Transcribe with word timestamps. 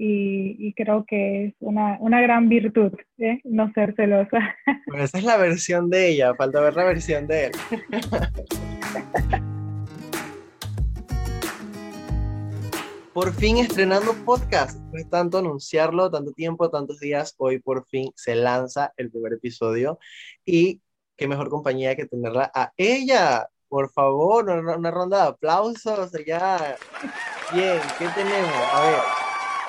y, 0.00 0.72
creo 0.74 1.04
que 1.06 1.46
es 1.46 1.54
una, 1.58 1.98
una 2.00 2.20
gran 2.20 2.48
virtud, 2.48 2.92
¿eh? 3.18 3.40
no 3.44 3.72
ser 3.72 3.94
celosa. 3.96 4.56
Bueno, 4.86 5.04
esa 5.04 5.18
es 5.18 5.24
la 5.24 5.36
versión 5.36 5.90
de 5.90 6.08
ella, 6.08 6.34
falta 6.34 6.60
ver 6.60 6.76
la 6.76 6.84
versión 6.84 7.26
de 7.26 7.46
él. 7.46 7.52
por 13.18 13.34
fin 13.34 13.56
estrenando 13.56 14.14
podcast. 14.24 14.78
Después 14.78 15.10
tanto 15.10 15.38
anunciarlo, 15.38 16.08
tanto 16.08 16.30
tiempo, 16.30 16.70
tantos 16.70 17.00
días, 17.00 17.34
hoy 17.38 17.58
por 17.58 17.84
fin 17.88 18.12
se 18.14 18.36
lanza 18.36 18.92
el 18.96 19.10
primer 19.10 19.32
episodio. 19.32 19.98
Y 20.44 20.80
qué 21.16 21.26
mejor 21.26 21.50
compañía 21.50 21.96
que 21.96 22.06
tenerla 22.06 22.48
a 22.54 22.72
ella. 22.76 23.48
Por 23.68 23.90
favor, 23.90 24.48
una, 24.48 24.90
ronda 24.92 25.22
de 25.22 25.28
aplausos 25.30 26.14
allá. 26.14 26.76
Bien, 27.52 27.80
¿qué 27.98 28.06
tenemos? 28.14 28.54
A 28.72 28.82
ver, 28.82 29.00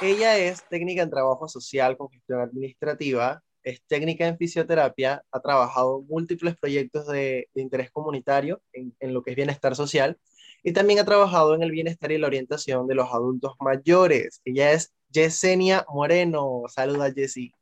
ella 0.01 0.37
es 0.37 0.63
técnica 0.69 1.01
en 1.03 1.09
trabajo 1.09 1.47
social 1.47 1.97
con 1.97 2.09
gestión 2.09 2.41
administrativa, 2.41 3.41
es 3.63 3.81
técnica 3.87 4.27
en 4.27 4.37
fisioterapia, 4.37 5.23
ha 5.31 5.39
trabajado 5.41 6.01
múltiples 6.01 6.57
proyectos 6.57 7.07
de, 7.07 7.47
interés 7.55 7.91
comunitario 7.91 8.61
en, 8.73 8.93
en, 8.99 9.13
lo 9.13 9.21
que 9.21 9.31
es 9.31 9.35
bienestar 9.35 9.75
social 9.75 10.17
y 10.63 10.73
también 10.73 10.99
ha 10.99 11.05
trabajado 11.05 11.55
en 11.55 11.63
el 11.63 11.71
bienestar 11.71 12.11
y 12.11 12.17
la 12.17 12.27
orientación 12.27 12.87
de 12.87 12.95
los 12.95 13.13
adultos 13.13 13.53
mayores. 13.59 14.41
Ella 14.45 14.71
es 14.71 14.93
Yesenia 15.09 15.85
Moreno. 15.89 16.63
Saluda, 16.67 17.11
Jessie. 17.11 17.53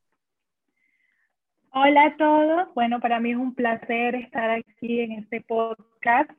Hola 1.71 2.05
a 2.05 2.17
todos. 2.17 2.73
Bueno, 2.73 2.99
para 2.99 3.19
mí 3.19 3.31
es 3.31 3.37
un 3.37 3.53
placer 3.53 4.15
estar 4.15 4.49
aquí 4.49 5.01
en 5.01 5.11
este 5.11 5.41
podcast, 5.41 6.31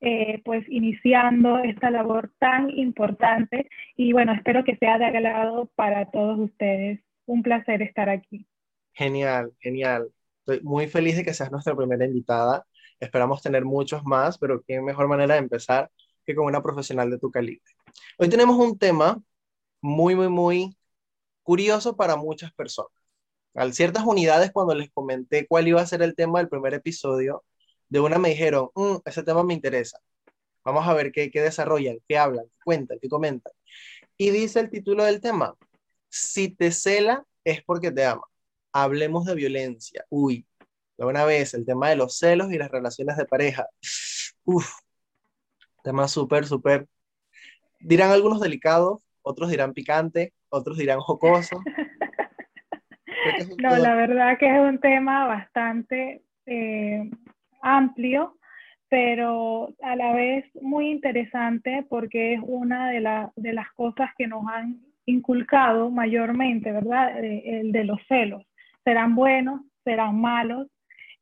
eh, 0.00 0.40
pues 0.44 0.64
iniciando 0.68 1.58
esta 1.58 1.90
labor 1.90 2.32
tan 2.38 2.70
importante 2.70 3.68
y 3.96 4.12
bueno, 4.12 4.32
espero 4.32 4.64
que 4.64 4.76
sea 4.76 4.98
de 4.98 5.04
agrado 5.04 5.70
para 5.74 6.10
todos 6.10 6.38
ustedes. 6.38 7.00
Un 7.26 7.42
placer 7.42 7.82
estar 7.82 8.08
aquí. 8.08 8.46
Genial, 8.92 9.52
genial. 9.60 10.10
Estoy 10.40 10.60
muy 10.62 10.88
feliz 10.88 11.16
de 11.16 11.24
que 11.24 11.34
seas 11.34 11.52
nuestra 11.52 11.76
primera 11.76 12.04
invitada. 12.04 12.66
Esperamos 12.98 13.42
tener 13.42 13.64
muchos 13.64 14.04
más, 14.04 14.38
pero 14.38 14.62
qué 14.66 14.80
mejor 14.80 15.06
manera 15.06 15.34
de 15.34 15.40
empezar 15.40 15.90
que 16.26 16.34
con 16.34 16.46
una 16.46 16.62
profesional 16.62 17.10
de 17.10 17.18
tu 17.18 17.30
calibre. 17.30 17.62
Hoy 18.18 18.28
tenemos 18.28 18.56
un 18.56 18.78
tema 18.78 19.22
muy, 19.80 20.14
muy, 20.14 20.28
muy 20.28 20.76
curioso 21.42 21.96
para 21.96 22.16
muchas 22.16 22.52
personas. 22.52 22.92
A 23.54 23.70
ciertas 23.72 24.04
unidades, 24.04 24.52
cuando 24.52 24.74
les 24.74 24.90
comenté 24.90 25.46
cuál 25.46 25.68
iba 25.68 25.80
a 25.80 25.86
ser 25.86 26.02
el 26.02 26.14
tema 26.14 26.38
del 26.38 26.48
primer 26.48 26.74
episodio, 26.74 27.44
de 27.90 28.00
una 28.00 28.18
me 28.18 28.30
dijeron, 28.30 28.70
mm, 28.74 28.96
ese 29.04 29.22
tema 29.22 29.42
me 29.44 29.54
interesa. 29.54 29.98
Vamos 30.64 30.86
a 30.86 30.94
ver 30.94 31.12
qué, 31.12 31.30
qué 31.30 31.42
desarrollan, 31.42 31.98
qué 32.08 32.16
hablan, 32.16 32.46
qué 32.46 32.58
cuentan, 32.64 32.98
qué 33.00 33.08
comentan. 33.08 33.52
Y 34.16 34.30
dice 34.30 34.60
el 34.60 34.70
título 34.70 35.04
del 35.04 35.20
tema, 35.20 35.54
si 36.08 36.48
te 36.48 36.70
cela 36.70 37.24
es 37.44 37.62
porque 37.62 37.90
te 37.90 38.04
ama. 38.04 38.22
Hablemos 38.72 39.26
de 39.26 39.34
violencia. 39.34 40.04
Uy, 40.08 40.46
de 40.96 41.04
una 41.04 41.24
vez, 41.24 41.54
el 41.54 41.66
tema 41.66 41.88
de 41.90 41.96
los 41.96 42.18
celos 42.18 42.52
y 42.52 42.58
las 42.58 42.70
relaciones 42.70 43.16
de 43.16 43.24
pareja. 43.24 43.66
Uf, 44.44 44.70
tema 45.82 46.06
súper, 46.06 46.46
súper. 46.46 46.86
Dirán 47.80 48.10
algunos 48.10 48.40
delicados, 48.40 49.00
otros 49.22 49.50
dirán 49.50 49.72
picante, 49.72 50.34
otros 50.50 50.76
dirán 50.76 51.00
jocoso. 51.00 51.60
no, 53.58 53.76
la 53.78 53.94
verdad 53.94 54.38
que 54.38 54.54
es 54.54 54.60
un 54.60 54.78
tema 54.78 55.26
bastante 55.26 56.22
eh, 56.46 57.10
amplio, 57.62 58.36
pero 58.88 59.72
a 59.82 59.96
la 59.96 60.12
vez 60.12 60.44
muy 60.60 60.90
interesante 60.90 61.84
porque 61.88 62.34
es 62.34 62.40
una 62.42 62.90
de, 62.90 63.28
de 63.36 63.52
las 63.52 63.70
cosas 63.72 64.10
que 64.18 64.26
nos 64.26 64.46
han 64.46 64.80
inculcado 65.06 65.90
mayormente, 65.90 66.72
¿verdad? 66.72 67.22
Eh, 67.22 67.60
el 67.60 67.72
de 67.72 67.84
los 67.84 68.00
celos. 68.08 68.44
Serán 68.84 69.14
buenos, 69.14 69.60
serán 69.84 70.20
malos, 70.20 70.68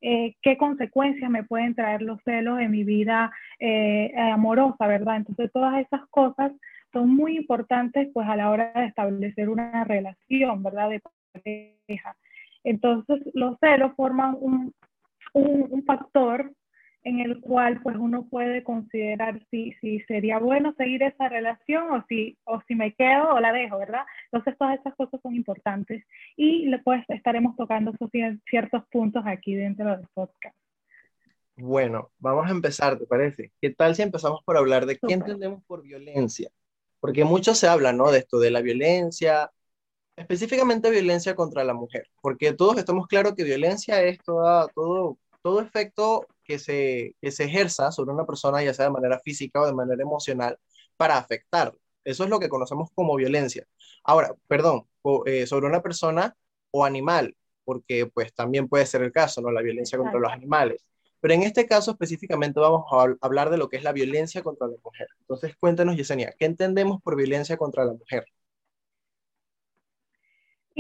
eh, 0.01 0.37
qué 0.43 0.57
consecuencias 0.57 1.31
me 1.31 1.43
pueden 1.43 1.75
traer 1.75 2.03
los 2.03 2.23
celos 2.25 2.61
en 2.61 2.71
mi 2.71 2.85
vida 2.85 3.33
eh, 3.59 4.13
amorosa, 4.17 4.87
¿verdad? 4.87 5.17
Entonces 5.17 5.51
todas 5.53 5.81
esas 5.85 6.07
cosas 6.11 6.53
son 6.93 7.15
muy 7.15 7.37
importantes 7.37 8.09
pues 8.15 8.29
a 8.29 8.37
la 8.37 8.51
hora 8.51 8.73
de 8.75 8.87
establecer 8.87 9.49
una 9.49 9.85
relación, 9.85 10.63
¿verdad? 10.63 10.91
De 10.91 11.03
pareja. 11.33 12.17
Entonces 12.65 13.21
los 13.35 13.59
celos 13.61 13.93
forman 13.97 14.37
un, 14.41 14.73
un, 15.33 15.69
un 15.71 15.85
factor 15.85 16.53
en 17.05 17.21
el 17.21 17.41
cual 17.41 17.81
pues 17.83 17.97
uno 17.97 18.27
puede 18.29 18.63
considerar 18.63 19.41
si, 19.51 19.73
si 19.81 20.01
sería 20.01 20.39
bueno 20.39 20.75
seguir 20.77 21.03
esa 21.03 21.29
relación 21.29 21.91
o 21.91 22.05
si, 22.09 22.37
o 22.45 22.61
si 22.67 22.75
me 22.75 22.93
quedo 22.95 23.35
o 23.35 23.41
la 23.41 23.53
dejo, 23.53 23.79
¿verdad? 23.79 24.03
Entonces 24.31 24.57
todas 24.59 24.79
esas 24.79 24.95
cosas 24.95 25.21
son 25.23 25.35
importantes 25.35 26.05
y 26.37 26.71
pues 26.85 27.05
estaremos 27.09 27.57
tocando 27.57 27.93
esos 27.93 28.11
ciertos 28.49 28.83
puntos 28.91 29.23
aquí 29.27 29.55
dentro 29.55 29.97
del 29.97 30.07
podcast. 30.13 30.57
Bueno, 31.57 32.11
vamos 32.19 32.47
a 32.47 32.51
empezar, 32.51 32.99
¿te 32.99 33.07
parece? 33.07 33.53
¿Qué 33.61 33.71
tal 33.71 33.95
si 33.95 34.03
empezamos 34.03 34.43
por 34.45 34.57
hablar 34.57 34.87
de 34.87 34.97
qué 34.97 35.15
entendemos 35.15 35.65
por 35.65 35.83
violencia? 35.83 36.51
Porque 37.01 37.25
mucho 37.25 37.55
se 37.55 37.67
habla, 37.67 37.93
¿no? 37.93 38.11
De 38.13 38.19
esto, 38.19 38.39
de 38.39 38.51
la 38.51 38.61
violencia, 38.61 39.51
específicamente 40.19 40.91
violencia 40.91 41.35
contra 41.35 41.65
la 41.65 41.75
mujer, 41.75 42.09
porque 42.21 42.53
todos 42.53 42.77
estamos 42.79 43.07
claros 43.07 43.35
que 43.35 43.45
violencia 43.45 44.03
es 44.03 44.19
toda, 44.25 44.69
todo, 44.69 45.19
todo 45.43 45.61
efecto 45.61 46.27
que 46.45 46.59
se, 46.59 47.15
que 47.21 47.31
se 47.31 47.45
ejerza 47.45 47.93
sobre 47.93 48.13
una 48.13 48.27
persona, 48.27 48.63
ya 48.63 48.75
sea 48.75 48.87
de 48.87 48.91
manera 48.91 49.21
física 49.21 49.61
o 49.61 49.67
de 49.67 49.75
manera 49.75 50.03
emocional, 50.03 50.59
para 50.97 51.19
afectar. 51.19 51.75
Eso 52.05 52.25
es 52.25 52.31
lo 52.31 52.41
que 52.41 52.49
conocemos 52.49 52.91
como 52.95 53.17
violencia. 53.17 53.67
Ahora, 54.05 54.35
perdón, 54.47 54.87
eh, 55.27 55.47
sobre 55.47 55.67
una 55.67 55.83
persona 55.83 56.35
o 56.71 56.85
animal, 56.85 57.37
porque 57.65 58.07
pues 58.07 58.33
también 58.35 58.69
puede 58.69 58.87
ser 58.87 59.03
el 59.03 59.13
caso, 59.13 59.41
¿no? 59.41 59.51
La 59.51 59.63
violencia 59.63 59.99
contra 59.99 60.19
los 60.19 60.33
animales. 60.33 60.85
Pero 61.21 61.35
en 61.35 61.43
este 61.43 61.67
caso 61.67 61.93
específicamente 61.93 62.61
vamos 62.61 62.85
a 62.93 63.15
hablar 63.21 63.51
de 63.51 63.59
lo 63.59 63.69
que 63.69 63.77
es 63.77 63.85
la 63.85 63.93
violencia 63.93 64.43
contra 64.43 64.69
la 64.69 64.77
mujer. 64.83 65.09
Entonces, 65.21 65.55
cuéntanos, 65.59 65.97
Yesenia, 65.97 66.35
¿qué 66.39 66.47
entendemos 66.47 67.03
por 67.03 67.17
violencia 67.17 67.57
contra 67.57 67.85
la 67.85 67.93
mujer? 67.93 68.27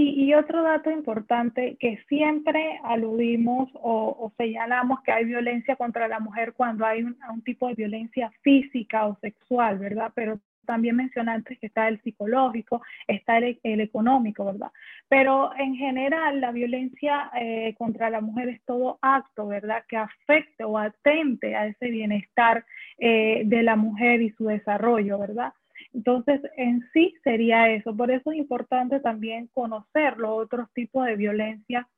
Y, 0.01 0.33
otro 0.35 0.63
dato 0.63 0.93
importante 0.93 1.77
que 1.81 1.99
siempre 2.09 2.79
aludimos 2.85 3.69
o, 3.75 4.33
señalamos 4.37 5.01
que 5.03 5.11
hay 5.11 5.25
violencia 5.25 5.75
contra 5.75 6.07
la 6.07 6.21
mujer 6.21 6.53
cuando 6.53 6.87
hay 6.87 7.03
un, 7.03 7.17
tipo 7.43 7.67
de 7.67 7.75
violencia 7.75 8.31
física 8.43 9.07
o 9.07 9.19
sexual, 9.21 9.81
¿verdad? 9.81 10.13
Pero 10.15 10.39
también 10.65 10.95
mencionaste 10.95 11.57
que 11.57 11.67
está 11.67 11.89
el 11.89 12.01
psicológico, 12.03 12.81
está 13.09 13.39
el, 13.39 13.59
económico, 13.65 14.45
¿verdad? 14.45 14.71
Pero 15.09 15.51
en 15.59 15.75
general 15.75 16.41
la 16.41 16.53
violencia 16.53 17.33
eh, 17.35 17.75
contra 17.77 18.09
la 18.09 18.21
mujer 18.21 18.51
es 18.51 18.63
todo 18.67 19.01
acto, 19.03 19.49
¿verdad? 19.49 19.83
Que 19.89 19.97
afecte 19.97 20.63
o 20.63 20.79
atente 20.79 21.57
a 21.57 21.67
ese 21.67 21.91
bienestar 21.91 22.65
eh, 22.99 23.43
de 23.47 23.65
la 23.65 23.75
mujer 23.75 24.23
y 24.23 24.31
su 24.31 24.45
desarrollo, 24.45 25.19
¿verdad? 25.19 25.53
Entonces, 25.95 26.41
en 26.57 26.87
sí 26.93 27.15
sería 27.25 27.71
eso. 27.71 27.97
Por 27.97 28.11
eso 28.11 28.33
es 28.33 28.39
importante 28.39 29.01
también 29.01 29.49
conocer 29.49 30.19
los 30.19 30.31
otros 30.31 30.73
tipos 30.73 31.07
de 31.07 31.17
violencia 31.17 31.89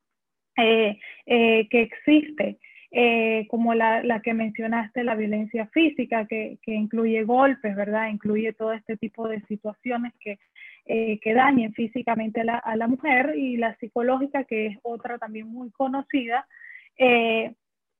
eh, 0.57 0.99
eh, 1.27 1.69
que 1.71 1.83
existe, 1.83 2.59
eh, 2.91 3.47
como 3.49 3.75
la, 3.75 4.21
que 4.23 4.35
mencionaste, 4.35 5.05
la 5.05 5.15
violencia 5.15 5.67
física, 5.69 6.27
que, 6.27 6.59
incluye 6.67 7.25
golpes, 7.25 7.75
¿verdad? 7.77 8.09
Incluye 8.09 8.53
todo 8.53 8.73
este 8.73 8.97
tipo 8.97 9.29
de 9.29 9.41
situaciones 9.43 10.13
que, 10.21 10.39
que 10.87 11.35
dañen 11.35 11.73
físicamente 11.73 12.41
a 12.41 12.45
la, 12.45 12.59
a 12.59 12.77
la, 12.77 12.89
mujer, 12.89 13.35
y 13.37 13.57
la 13.57 13.77
psicológica, 13.77 14.45
que 14.45 14.67
es 14.67 14.79
otra 14.83 15.19
también 15.19 15.47
muy 15.49 15.71
conocida, 15.71 16.47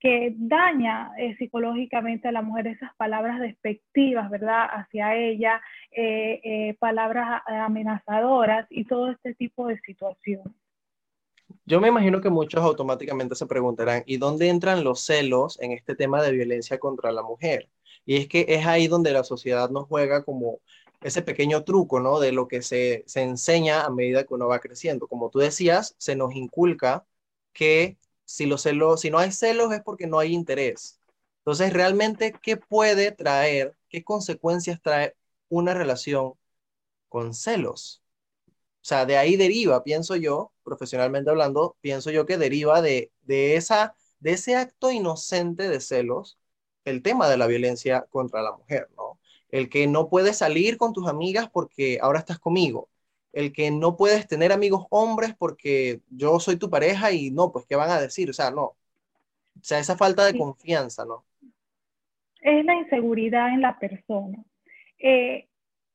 que 0.01 0.33
daña 0.35 1.11
eh, 1.19 1.35
psicológicamente 1.37 2.27
a 2.27 2.31
la 2.31 2.41
mujer 2.41 2.65
esas 2.65 2.93
palabras 2.95 3.39
despectivas, 3.39 4.31
¿verdad? 4.31 4.65
Hacia 4.71 5.15
ella, 5.15 5.61
eh, 5.91 6.41
eh, 6.43 6.75
palabras 6.79 7.43
amenazadoras 7.45 8.65
y 8.71 8.85
todo 8.85 9.11
este 9.11 9.35
tipo 9.35 9.67
de 9.67 9.79
situaciones. 9.81 10.51
Yo 11.65 11.79
me 11.79 11.89
imagino 11.89 12.19
que 12.19 12.31
muchos 12.31 12.63
automáticamente 12.63 13.35
se 13.35 13.45
preguntarán, 13.45 14.01
¿y 14.07 14.17
dónde 14.17 14.49
entran 14.49 14.83
los 14.83 15.01
celos 15.01 15.61
en 15.61 15.71
este 15.71 15.95
tema 15.95 16.23
de 16.23 16.31
violencia 16.31 16.79
contra 16.79 17.11
la 17.11 17.21
mujer? 17.21 17.69
Y 18.03 18.15
es 18.17 18.27
que 18.27 18.45
es 18.47 18.65
ahí 18.65 18.87
donde 18.87 19.11
la 19.11 19.23
sociedad 19.23 19.69
nos 19.69 19.85
juega 19.85 20.23
como 20.23 20.61
ese 21.01 21.21
pequeño 21.21 21.63
truco, 21.63 21.99
¿no? 21.99 22.19
De 22.19 22.31
lo 22.31 22.47
que 22.47 22.63
se, 22.63 23.03
se 23.05 23.21
enseña 23.21 23.83
a 23.83 23.91
medida 23.91 24.23
que 24.23 24.33
uno 24.33 24.47
va 24.47 24.59
creciendo. 24.59 25.07
Como 25.07 25.29
tú 25.29 25.37
decías, 25.37 25.93
se 25.99 26.15
nos 26.15 26.33
inculca 26.35 27.05
que 27.53 27.97
si, 28.33 28.45
los 28.45 28.61
celos, 28.63 29.01
si 29.01 29.09
no 29.09 29.19
hay 29.19 29.31
celos 29.31 29.73
es 29.73 29.81
porque 29.83 30.07
no 30.07 30.19
hay 30.19 30.33
interés. 30.33 30.99
Entonces, 31.39 31.73
realmente, 31.73 32.33
¿qué 32.41 32.57
puede 32.57 33.11
traer, 33.11 33.75
qué 33.89 34.03
consecuencias 34.03 34.81
trae 34.81 35.15
una 35.49 35.73
relación 35.73 36.33
con 37.09 37.33
celos? 37.35 38.03
O 38.83 38.85
sea, 38.87 39.05
de 39.05 39.17
ahí 39.17 39.37
deriva, 39.37 39.83
pienso 39.83 40.15
yo, 40.15 40.53
profesionalmente 40.63 41.29
hablando, 41.31 41.77
pienso 41.81 42.11
yo 42.11 42.25
que 42.27 42.37
deriva 42.37 42.81
de, 42.81 43.11
de, 43.23 43.55
esa, 43.57 43.95
de 44.19 44.33
ese 44.33 44.55
acto 44.55 44.91
inocente 44.91 45.69
de 45.69 45.81
celos 45.81 46.39
el 46.85 47.03
tema 47.03 47.29
de 47.29 47.37
la 47.37 47.47
violencia 47.47 48.07
contra 48.11 48.41
la 48.43 48.53
mujer, 48.53 48.89
¿no? 48.97 49.19
El 49.49 49.69
que 49.69 49.87
no 49.87 50.09
puedes 50.09 50.37
salir 50.37 50.77
con 50.77 50.93
tus 50.93 51.07
amigas 51.09 51.49
porque 51.51 51.99
ahora 52.01 52.19
estás 52.19 52.39
conmigo. 52.39 52.89
El 53.33 53.53
que 53.53 53.71
no 53.71 53.95
puedes 53.95 54.27
tener 54.27 54.51
amigos 54.51 54.85
hombres 54.89 55.33
porque 55.37 56.01
yo 56.09 56.39
soy 56.39 56.57
tu 56.57 56.69
pareja 56.69 57.11
y 57.11 57.31
no, 57.31 57.51
pues, 57.51 57.65
¿qué 57.65 57.75
van 57.75 57.89
a 57.89 58.01
decir? 58.01 58.29
O 58.29 58.33
sea, 58.33 58.51
no. 58.51 58.63
O 58.63 59.63
sea, 59.63 59.79
esa 59.79 59.97
falta 59.97 60.25
de 60.25 60.37
confianza, 60.37 61.05
¿no? 61.05 61.23
Es 62.41 62.65
la 62.65 62.75
inseguridad 62.75 63.49
en 63.49 63.61
la 63.61 63.77
persona. 63.77 64.43
Eh, 64.97 65.47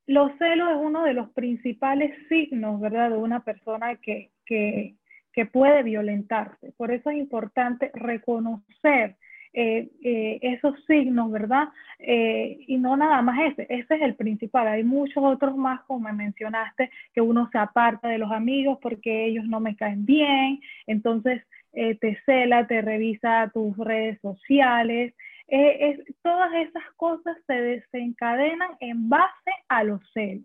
los 0.07 0.31
celos 0.39 0.71
es 0.71 0.77
uno 0.77 1.03
de 1.05 1.15
los 1.15 1.31
principales 1.31 2.13
signos, 2.29 2.81
¿verdad?, 2.81 3.11
de 3.11 3.17
una 3.17 3.45
persona 3.45 3.97
que, 3.97 4.31
que, 4.45 4.95
que 5.33 5.47
puede 5.47 5.83
violentarse. 5.83 6.73
Por 6.77 6.93
eso 6.93 7.11
es 7.11 7.17
importante 7.17 7.91
reconocer 7.93 9.17
eh, 9.59 9.89
eh, 10.03 10.39
esos 10.43 10.75
signos, 10.85 11.31
¿verdad? 11.31 11.71
Eh, 11.99 12.59
y 12.67 12.77
no 12.77 12.95
nada 12.95 13.23
más 13.23 13.39
ese, 13.41 13.67
ese 13.71 13.95
es 13.95 14.03
el 14.03 14.15
principal. 14.15 14.69
Hay 14.69 14.85
muchos 14.85 15.25
otros 15.25 15.57
más, 15.57 15.81
como 15.85 16.01
me 16.01 16.13
mencionaste, 16.13 16.91
que 17.15 17.23
uno 17.23 17.49
se 17.51 17.57
aparta 17.57 18.09
de 18.09 18.19
los 18.19 18.31
amigos 18.31 18.79
porque 18.83 19.25
ellos 19.25 19.47
no 19.47 19.59
me 19.61 19.75
caen 19.75 20.05
bien, 20.05 20.61
entonces 20.87 21.43
te 21.73 22.19
cela, 22.27 22.67
te 22.67 22.83
revisa 22.83 23.51
tus 23.53 23.77
redes 23.79 24.19
sociales. 24.21 25.15
Es, 25.47 26.01
todas 26.23 26.53
esas 26.55 26.85
cosas 26.97 27.37
se 27.47 27.55
desencadenan 27.55 28.73
en 28.81 29.09
base 29.09 29.53
a 29.69 29.85
los 29.85 30.03
celos. 30.13 30.45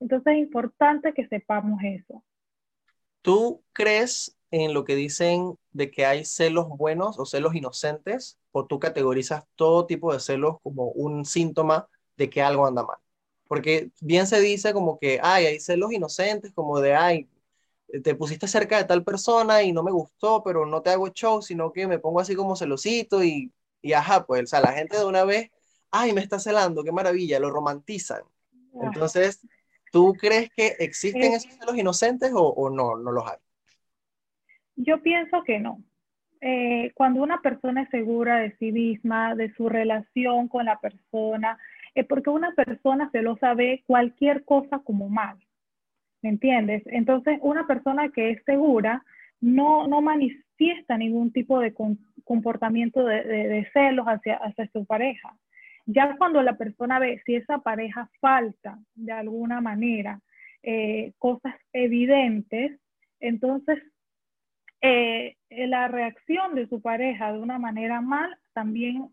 Entonces 0.00 0.34
es 0.34 0.38
importante 0.38 1.12
que 1.12 1.28
sepamos 1.28 1.78
eso. 1.82 2.22
¿Tú 3.20 3.62
crees 3.74 4.38
en 4.50 4.74
lo 4.74 4.84
que 4.84 4.94
dicen 4.94 5.58
de 5.72 5.90
que 5.90 6.06
hay 6.06 6.24
celos 6.24 6.68
buenos 6.68 7.18
o 7.18 7.26
celos 7.26 7.54
inocentes, 7.54 8.38
o 8.52 8.64
tú 8.66 8.78
categorizas 8.78 9.44
todo 9.54 9.86
tipo 9.86 10.12
de 10.12 10.20
celos 10.20 10.56
como 10.62 10.86
un 10.88 11.24
síntoma 11.24 11.88
de 12.16 12.30
que 12.30 12.42
algo 12.42 12.66
anda 12.66 12.82
mal. 12.82 12.98
Porque 13.48 13.90
bien 14.00 14.26
se 14.26 14.40
dice 14.40 14.72
como 14.72 14.98
que, 14.98 15.20
ay, 15.22 15.46
hay 15.46 15.60
celos 15.60 15.92
inocentes, 15.92 16.52
como 16.52 16.80
de, 16.80 16.94
ay, 16.94 17.28
te 18.02 18.14
pusiste 18.14 18.48
cerca 18.48 18.78
de 18.78 18.84
tal 18.84 19.04
persona 19.04 19.62
y 19.62 19.72
no 19.72 19.82
me 19.82 19.92
gustó, 19.92 20.42
pero 20.42 20.66
no 20.66 20.82
te 20.82 20.90
hago 20.90 21.08
show, 21.08 21.42
sino 21.42 21.72
que 21.72 21.86
me 21.86 21.98
pongo 21.98 22.20
así 22.20 22.34
como 22.34 22.56
celosito 22.56 23.22
y, 23.22 23.52
y 23.82 23.92
ajá, 23.92 24.26
pues, 24.26 24.44
o 24.44 24.46
sea, 24.46 24.60
la 24.60 24.72
gente 24.72 24.96
de 24.96 25.04
una 25.04 25.24
vez, 25.24 25.50
ay, 25.90 26.12
me 26.12 26.20
está 26.20 26.38
celando, 26.38 26.82
qué 26.82 26.92
maravilla, 26.92 27.38
lo 27.38 27.50
romantizan. 27.50 28.22
Entonces, 28.82 29.40
¿tú 29.92 30.14
crees 30.14 30.50
que 30.54 30.76
existen 30.80 31.32
esos 31.32 31.52
celos 31.58 31.76
inocentes 31.76 32.32
o, 32.34 32.42
o 32.42 32.70
no, 32.70 32.96
no 32.96 33.12
los 33.12 33.24
hay? 33.26 33.38
Yo 34.76 35.02
pienso 35.02 35.42
que 35.42 35.58
no. 35.58 35.82
Eh, 36.40 36.92
cuando 36.94 37.22
una 37.22 37.40
persona 37.40 37.82
es 37.82 37.88
segura 37.88 38.38
de 38.38 38.54
sí 38.58 38.70
misma, 38.70 39.34
de 39.34 39.52
su 39.54 39.68
relación 39.68 40.48
con 40.48 40.66
la 40.66 40.78
persona, 40.78 41.58
es 41.94 42.06
porque 42.06 42.30
una 42.30 42.52
persona 42.52 43.10
se 43.10 43.22
lo 43.22 43.36
sabe 43.38 43.82
cualquier 43.86 44.44
cosa 44.44 44.78
como 44.80 45.08
mal. 45.08 45.38
¿Me 46.22 46.28
entiendes? 46.28 46.82
Entonces, 46.86 47.38
una 47.42 47.66
persona 47.66 48.10
que 48.10 48.30
es 48.30 48.44
segura 48.44 49.02
no, 49.40 49.86
no 49.86 50.02
manifiesta 50.02 50.98
ningún 50.98 51.32
tipo 51.32 51.58
de 51.60 51.74
comportamiento 52.24 53.04
de, 53.04 53.66
celos 53.72 54.06
hacia, 54.06 54.36
hacia 54.36 54.68
su 54.72 54.84
pareja. 54.84 55.34
Ya 55.86 56.16
cuando 56.18 56.42
la 56.42 56.56
persona 56.56 56.98
ve 56.98 57.22
si 57.24 57.36
esa 57.36 57.58
pareja 57.58 58.10
falta 58.20 58.78
de 58.94 59.12
alguna 59.12 59.60
manera 59.60 60.20
eh, 60.62 61.12
cosas 61.18 61.54
evidentes, 61.72 62.80
entonces 63.20 63.78
eh, 64.80 65.36
la 65.50 65.88
reacción 65.88 66.54
de 66.54 66.66
su 66.68 66.80
pareja 66.80 67.32
de 67.32 67.38
una 67.38 67.58
manera 67.58 68.00
mal 68.00 68.36
también 68.52 69.08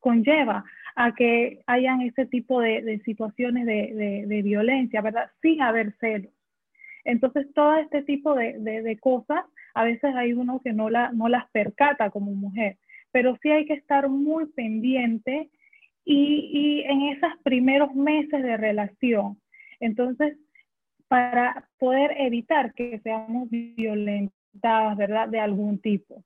conlleva 0.00 0.64
a 0.94 1.14
que 1.14 1.60
hayan 1.66 2.02
ese 2.02 2.26
tipo 2.26 2.60
de, 2.60 3.00
situaciones 3.04 3.66
de, 3.66 4.40
violencia, 4.42 5.00
¿verdad? 5.00 5.30
Sin 5.42 5.62
haber 5.62 5.94
celos. 5.98 6.32
Entonces, 7.04 7.46
todo 7.54 7.76
este 7.76 8.02
tipo 8.02 8.34
de, 8.34 8.98
cosas, 9.00 9.44
a 9.74 9.84
veces 9.84 10.14
hay 10.14 10.32
uno 10.32 10.60
que 10.62 10.72
no, 10.72 10.90
la, 10.90 11.12
las 11.12 11.50
percata 11.50 12.10
como 12.10 12.32
mujer, 12.32 12.76
pero 13.12 13.36
sí 13.42 13.50
hay 13.50 13.64
que 13.66 13.74
estar 13.74 14.08
muy 14.08 14.46
pendiente 14.46 15.50
y 16.04 16.84
en 16.86 17.02
esos 17.02 17.30
primeros 17.42 17.94
meses 17.94 18.42
de 18.42 18.56
relación. 18.56 19.38
Entonces, 19.80 20.36
para 21.08 21.68
poder 21.78 22.14
evitar 22.18 22.74
que 22.74 23.00
seamos 23.00 23.48
violentos 23.50 24.37
¿verdad? 24.52 25.28
De 25.28 25.40
algún 25.40 25.78
tipo. 25.80 26.24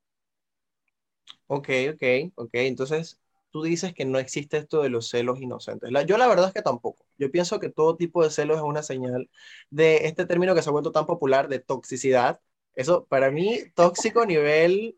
Ok, 1.47 1.69
ok, 1.93 2.31
ok. 2.35 2.49
Entonces, 2.53 3.19
tú 3.51 3.61
dices 3.63 3.93
que 3.93 4.05
no 4.05 4.17
existe 4.17 4.57
esto 4.57 4.81
de 4.81 4.89
los 4.89 5.09
celos 5.09 5.39
inocentes. 5.39 5.89
yo 6.07 6.17
la 6.17 6.27
verdad 6.27 6.47
es 6.47 6.53
que 6.53 6.61
tampoco. 6.61 7.05
Yo 7.17 7.31
pienso 7.31 7.59
que 7.59 7.69
todo 7.69 7.95
tipo 7.95 8.23
de 8.23 8.31
celos 8.31 8.57
es 8.57 8.63
una 8.63 8.81
señal 8.81 9.29
de 9.69 10.07
este 10.07 10.25
término 10.25 10.55
que 10.55 10.61
se 10.63 10.69
ha 10.69 10.71
vuelto 10.71 10.91
tan 10.91 11.05
popular 11.05 11.47
de 11.47 11.59
toxicidad. 11.59 12.39
Eso, 12.75 13.05
para 13.05 13.29
mí, 13.29 13.59
tóxico 13.75 14.21
a 14.21 14.25
nivel, 14.25 14.95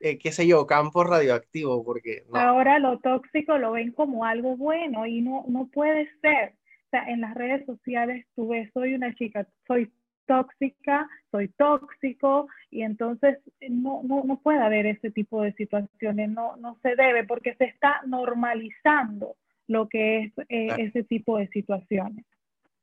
eh, 0.00 0.18
qué 0.18 0.32
sé 0.32 0.46
yo, 0.46 0.66
campo 0.66 1.02
radioactivo, 1.02 1.82
porque... 1.82 2.24
Ahora 2.34 2.78
lo 2.78 2.98
tóxico 2.98 3.56
lo 3.56 3.72
ven 3.72 3.92
como 3.92 4.26
algo 4.26 4.56
bueno 4.56 5.06
y 5.06 5.22
no, 5.22 5.44
no 5.48 5.68
puede 5.72 6.10
ser. 6.20 6.50
O 6.86 6.90
sea, 6.90 7.08
en 7.08 7.22
las 7.22 7.34
redes 7.34 7.64
sociales 7.64 8.26
tú 8.36 8.48
ves, 8.48 8.70
soy 8.74 8.94
una 8.94 9.14
chica, 9.14 9.48
soy 9.66 9.90
tóxica, 10.26 11.08
soy 11.30 11.48
tóxico, 11.48 12.48
y 12.70 12.82
entonces 12.82 13.38
no, 13.68 14.02
no, 14.04 14.24
no 14.24 14.40
puede 14.40 14.58
haber 14.58 14.86
ese 14.86 15.10
tipo 15.10 15.42
de 15.42 15.52
situaciones, 15.54 16.30
no, 16.30 16.56
no 16.56 16.78
se 16.82 16.96
debe, 16.96 17.24
porque 17.24 17.54
se 17.56 17.64
está 17.64 18.00
normalizando 18.06 19.36
lo 19.66 19.88
que 19.88 20.24
es 20.24 20.32
eh, 20.48 20.68
ese 20.78 21.04
tipo 21.04 21.38
de 21.38 21.48
situaciones. 21.48 22.24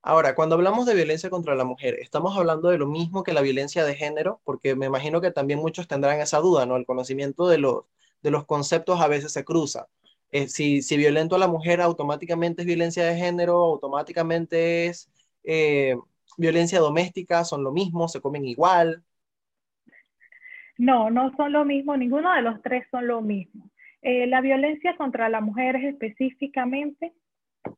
Ahora, 0.04 0.34
cuando 0.34 0.56
hablamos 0.56 0.84
de 0.84 0.94
violencia 0.94 1.30
contra 1.30 1.54
la 1.54 1.64
mujer, 1.64 1.94
¿estamos 2.00 2.36
hablando 2.36 2.70
de 2.70 2.78
lo 2.78 2.88
mismo 2.88 3.22
que 3.22 3.32
la 3.32 3.40
violencia 3.40 3.84
de 3.84 3.94
género? 3.94 4.40
Porque 4.42 4.74
me 4.74 4.86
imagino 4.86 5.20
que 5.20 5.30
también 5.30 5.60
muchos 5.60 5.86
tendrán 5.86 6.20
esa 6.20 6.38
duda, 6.38 6.66
¿no? 6.66 6.76
El 6.76 6.86
conocimiento 6.86 7.46
de 7.46 7.58
los, 7.58 7.84
de 8.20 8.32
los 8.32 8.44
conceptos 8.44 9.00
a 9.00 9.06
veces 9.06 9.32
se 9.32 9.44
cruza. 9.44 9.86
Eh, 10.32 10.48
si, 10.48 10.82
si 10.82 10.96
violento 10.96 11.36
a 11.36 11.38
la 11.38 11.46
mujer 11.46 11.80
automáticamente 11.80 12.62
es 12.62 12.66
violencia 12.66 13.04
de 13.04 13.16
género, 13.16 13.62
automáticamente 13.62 14.86
es 14.86 15.08
eh, 15.44 15.96
violencia 16.38 16.78
doméstica 16.78 17.44
son 17.44 17.64
lo 17.64 17.72
mismo, 17.72 18.08
se 18.08 18.20
comen 18.20 18.44
igual. 18.44 19.02
No, 20.78 21.10
no 21.10 21.34
son 21.36 21.52
lo 21.52 21.64
mismo, 21.64 21.96
ninguno 21.96 22.32
de 22.32 22.42
los 22.42 22.60
tres 22.62 22.86
son 22.90 23.06
lo 23.06 23.20
mismo. 23.20 23.70
Eh, 24.00 24.26
la 24.26 24.40
violencia 24.40 24.96
contra 24.96 25.28
la 25.28 25.40
mujer 25.40 25.76
es 25.76 25.94
específicamente 25.94 27.12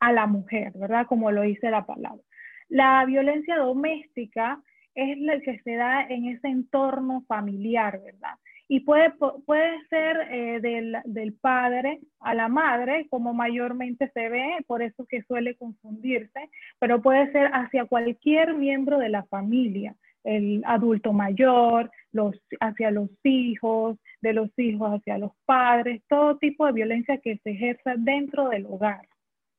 a 0.01 0.13
la 0.13 0.27
mujer, 0.27 0.73
¿verdad? 0.75 1.07
Como 1.07 1.31
lo 1.31 1.43
dice 1.43 1.71
la 1.71 1.85
palabra. 1.85 2.23
La 2.69 3.05
violencia 3.05 3.57
doméstica 3.57 4.63
es 4.95 5.19
la 5.19 5.39
que 5.41 5.59
se 5.61 5.75
da 5.75 6.03
en 6.03 6.27
ese 6.27 6.49
entorno 6.49 7.25
familiar, 7.27 8.01
¿verdad? 8.03 8.37
Y 8.69 8.81
puede, 8.81 9.13
puede 9.47 9.87
ser 9.89 10.17
eh, 10.31 10.61
del, 10.61 10.97
del, 11.05 11.35
padre 11.35 12.01
a 12.21 12.35
la 12.35 12.49
madre, 12.49 13.07
como 13.11 13.35
mayormente 13.35 14.11
se 14.15 14.29
ve, 14.29 14.57
por 14.67 14.83
eso 14.83 15.05
que 15.07 15.23
suele 15.23 15.55
confundirse, 15.57 16.51
pero 16.79 17.03
puede 17.03 17.31
ser 17.33 17.51
hacia 17.53 17.85
cualquier 17.85 18.55
miembro 18.55 18.99
de 18.99 19.11
la 19.11 19.25
familia, 19.25 19.95
el 20.25 20.63
adulto 20.67 21.13
mayor, 21.13 21.91
los, 22.13 22.41
hacia 22.61 22.91
los 22.91 23.11
hijos, 23.23 23.99
de 24.23 24.33
los 24.33 24.51
hijos 24.59 24.93
hacia 24.93 25.19
los 25.19 25.33
padres, 25.45 26.03
todo 26.09 26.39
tipo 26.39 26.65
de 26.65 26.73
violencia 26.73 27.19
que 27.19 27.39
se 27.45 27.51
ejerza 27.51 27.95
dentro 27.99 28.49
del 28.49 28.65
hogar. 28.67 29.07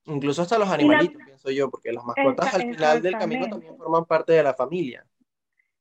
Incluso 0.06 0.42
hasta 0.42 0.58
los 0.58 0.70
animalitos, 0.70 1.22
pienso 1.24 1.52
yo, 1.52 1.70
porque 1.70 1.92
las 1.92 2.04
mascotas 2.04 2.54
al 2.56 2.62
final 2.62 3.02
del 3.02 3.18
camino 3.18 3.48
también 3.48 3.78
forman 3.78 4.06
parte 4.06 4.34
de 4.34 4.44
la 4.44 4.54
familia 4.54 5.06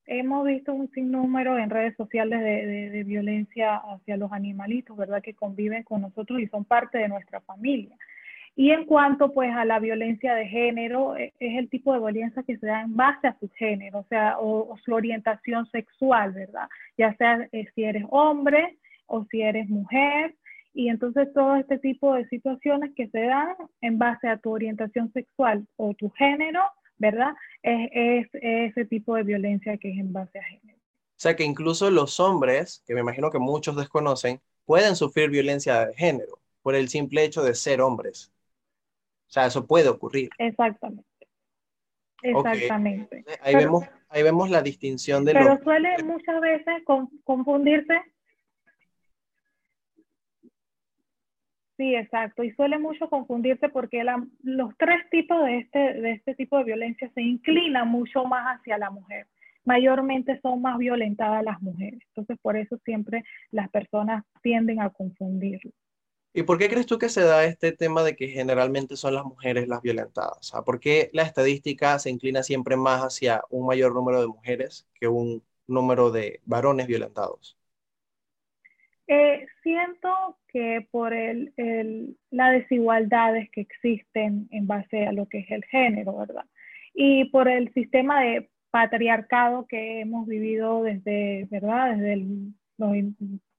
hemos 0.07 0.47
visto 0.47 0.73
un 0.73 0.91
sinnúmero 0.91 1.59
en 1.59 1.71
redes 1.71 1.97
sociales 1.97 2.41
de, 2.41 3.03
violencia 3.05 3.77
hacia 3.77 4.17
los 4.17 4.33
animalitos, 4.33 4.97
¿verdad? 4.97 5.23
Que 5.23 5.35
conviven 5.35 5.83
con 5.83 6.03
nosotros 6.03 6.41
y 6.41 6.47
son 6.49 6.65
parte 6.65 6.99
de 6.99 7.09
nuestra 7.09 7.41
familia. 7.41 7.97
Y 8.57 8.71
en 8.71 8.85
cuanto 8.85 9.33
pues 9.33 9.53
a 9.53 9.65
la 9.65 9.81
violencia 9.81 10.35
de 10.35 10.47
género, 10.47 11.17
e, 11.17 11.33
es 11.41 11.59
el 11.59 11.69
tipo 11.69 11.93
de 11.93 11.99
violencia 11.99 12.43
que 12.45 12.57
se 12.57 12.67
da 12.67 12.83
en 12.83 12.95
base 12.95 13.27
a 13.27 13.37
su 13.41 13.49
género, 13.51 14.01
o 14.01 14.07
sea, 14.09 14.37
o, 14.39 14.77
su 14.85 14.95
orientación 14.95 15.67
sexual, 15.71 16.33
¿verdad? 16.33 16.69
Ya 16.97 17.15
sea 17.17 17.49
eh, 17.53 17.67
si 17.75 17.85
eres 17.85 18.05
hombre 18.11 18.79
o 19.07 19.25
si 19.31 19.43
eres 19.43 19.69
mujer. 19.69 20.35
Y 20.73 20.89
entonces 20.89 21.33
todo 21.33 21.57
este 21.57 21.79
tipo 21.79 22.15
de 22.15 22.27
situaciones 22.29 22.93
que 22.95 23.09
se 23.09 23.21
dan 23.21 23.55
en 23.81 23.99
base 23.99 24.29
a 24.29 24.39
tu 24.39 24.51
orientación 24.51 25.13
sexual 25.13 25.67
o 25.77 25.95
tu 25.95 26.11
género, 26.11 26.63
¿verdad? 26.99 27.35
Es, 27.63 28.29
ese 28.33 28.85
tipo 28.85 29.15
de 29.17 29.23
violencia 29.23 29.77
que 29.79 29.91
es 29.91 29.99
en 29.99 30.13
base 30.13 30.39
a 30.39 30.43
género. 30.43 30.79
O 30.79 31.21
sea 31.25 31.37
que 31.37 31.45
incluso 31.45 31.91
los 31.91 32.21
hombres, 32.21 32.83
que 32.87 32.95
me 32.95 33.01
imagino 33.01 33.31
que 33.31 33.39
muchos 33.39 33.77
desconocen, 33.77 34.41
pueden 34.65 34.97
sufrir 34.97 35.31
violencia 35.31 35.87
de 35.87 35.95
género 35.95 36.39
por 36.63 36.75
el 36.75 36.89
simple 36.89 37.25
hecho 37.25 37.43
de 37.43 37.55
ser 37.55 37.81
hombres. 37.81 38.33
O 39.29 39.33
sea, 39.35 39.47
eso 39.47 39.67
puede 39.67 39.89
ocurrir. 39.89 40.31
Exactamente. 40.39 41.05
Exactamente. 42.23 43.25
Ahí, 43.43 43.55
vemos, 43.55 43.85
ahí 44.09 44.23
vemos 44.23 44.49
la 44.49 44.63
distinción 44.63 45.25
de 45.25 45.35
Pero 45.35 45.59
suele 45.63 46.03
muchas 46.05 46.41
veces 46.41 46.75
confundirse 47.25 48.01
Sí, 51.77 51.95
exacto. 51.97 52.45
Y 52.45 52.53
suele 52.53 52.79
mucho 52.79 53.09
confundirse 53.11 53.69
porque 53.69 54.05
los 54.43 54.77
tres 54.79 55.09
tipos 55.11 55.45
de 55.45 55.59
este, 55.59 55.79
de 55.79 56.13
este 56.13 56.35
tipo 56.37 56.59
de 56.59 56.65
violencia 56.65 57.11
se 57.15 57.23
inclinan 57.23 57.89
mucho 57.89 58.25
más 58.25 58.57
hacia 58.57 58.79
la 58.79 58.91
mujer. 58.91 59.27
Mayormente 59.65 60.39
son 60.41 60.63
más 60.63 60.79
violentadas 60.79 61.43
las 61.43 61.61
mujeres. 61.63 62.01
Entonces, 62.09 62.39
por 62.41 62.57
eso 62.57 62.79
siempre 62.85 63.25
las 63.51 63.69
personas 63.71 64.25
tienden 64.43 64.81
a 64.81 64.91
confundirlo. 64.91 65.73
¿Y 66.33 66.43
por 66.43 66.59
qué 66.59 66.69
crees 66.69 66.87
tú 66.87 66.99
que 66.99 67.09
se 67.09 67.23
da 67.23 67.45
este 67.45 67.73
tema 67.73 68.03
de 68.03 68.15
que 68.15 68.29
generalmente 68.29 68.97
son 68.97 69.15
las 69.15 69.25
mujeres 69.25 69.69
las 69.69 69.83
violentadas? 69.83 70.53
¿Por 70.67 70.81
qué 70.81 71.09
la 71.13 71.23
estadística 71.23 71.99
se 71.99 72.11
inclina 72.11 72.43
siempre 72.43 72.77
más 72.77 73.03
hacia 73.03 73.43
un 73.51 73.67
mayor 73.67 73.95
número 73.95 74.21
de 74.21 74.27
mujeres 74.27 74.87
que 74.95 75.09
un 75.09 75.43
número 75.67 76.11
de 76.11 76.41
varones 76.45 76.87
violentados? 76.89 77.57
Eh, 79.07 79.47
siento 79.63 80.39
que 80.49 80.87
por 80.91 81.13
el, 81.13 81.53
el, 81.57 82.17
las 82.31 82.53
desigualdades 82.53 83.51
que 83.51 83.61
existen 83.61 84.49
en 84.51 84.67
base 84.67 85.07
a 85.07 85.13
lo 85.13 85.27
que 85.27 85.41
es 85.41 85.51
el 85.51 85.65
género, 85.65 86.17
¿verdad? 86.17 86.45
Y 86.95 87.27
por 87.27 87.49
el 87.49 87.73
sistema 87.75 88.23
de 88.23 88.49
patriarcado 88.71 89.67
que 89.67 90.01
hemos 90.01 90.27
vivido 90.27 90.83
desde, 90.83 91.47
¿verdad? 91.51 91.97
Desde 91.97 92.27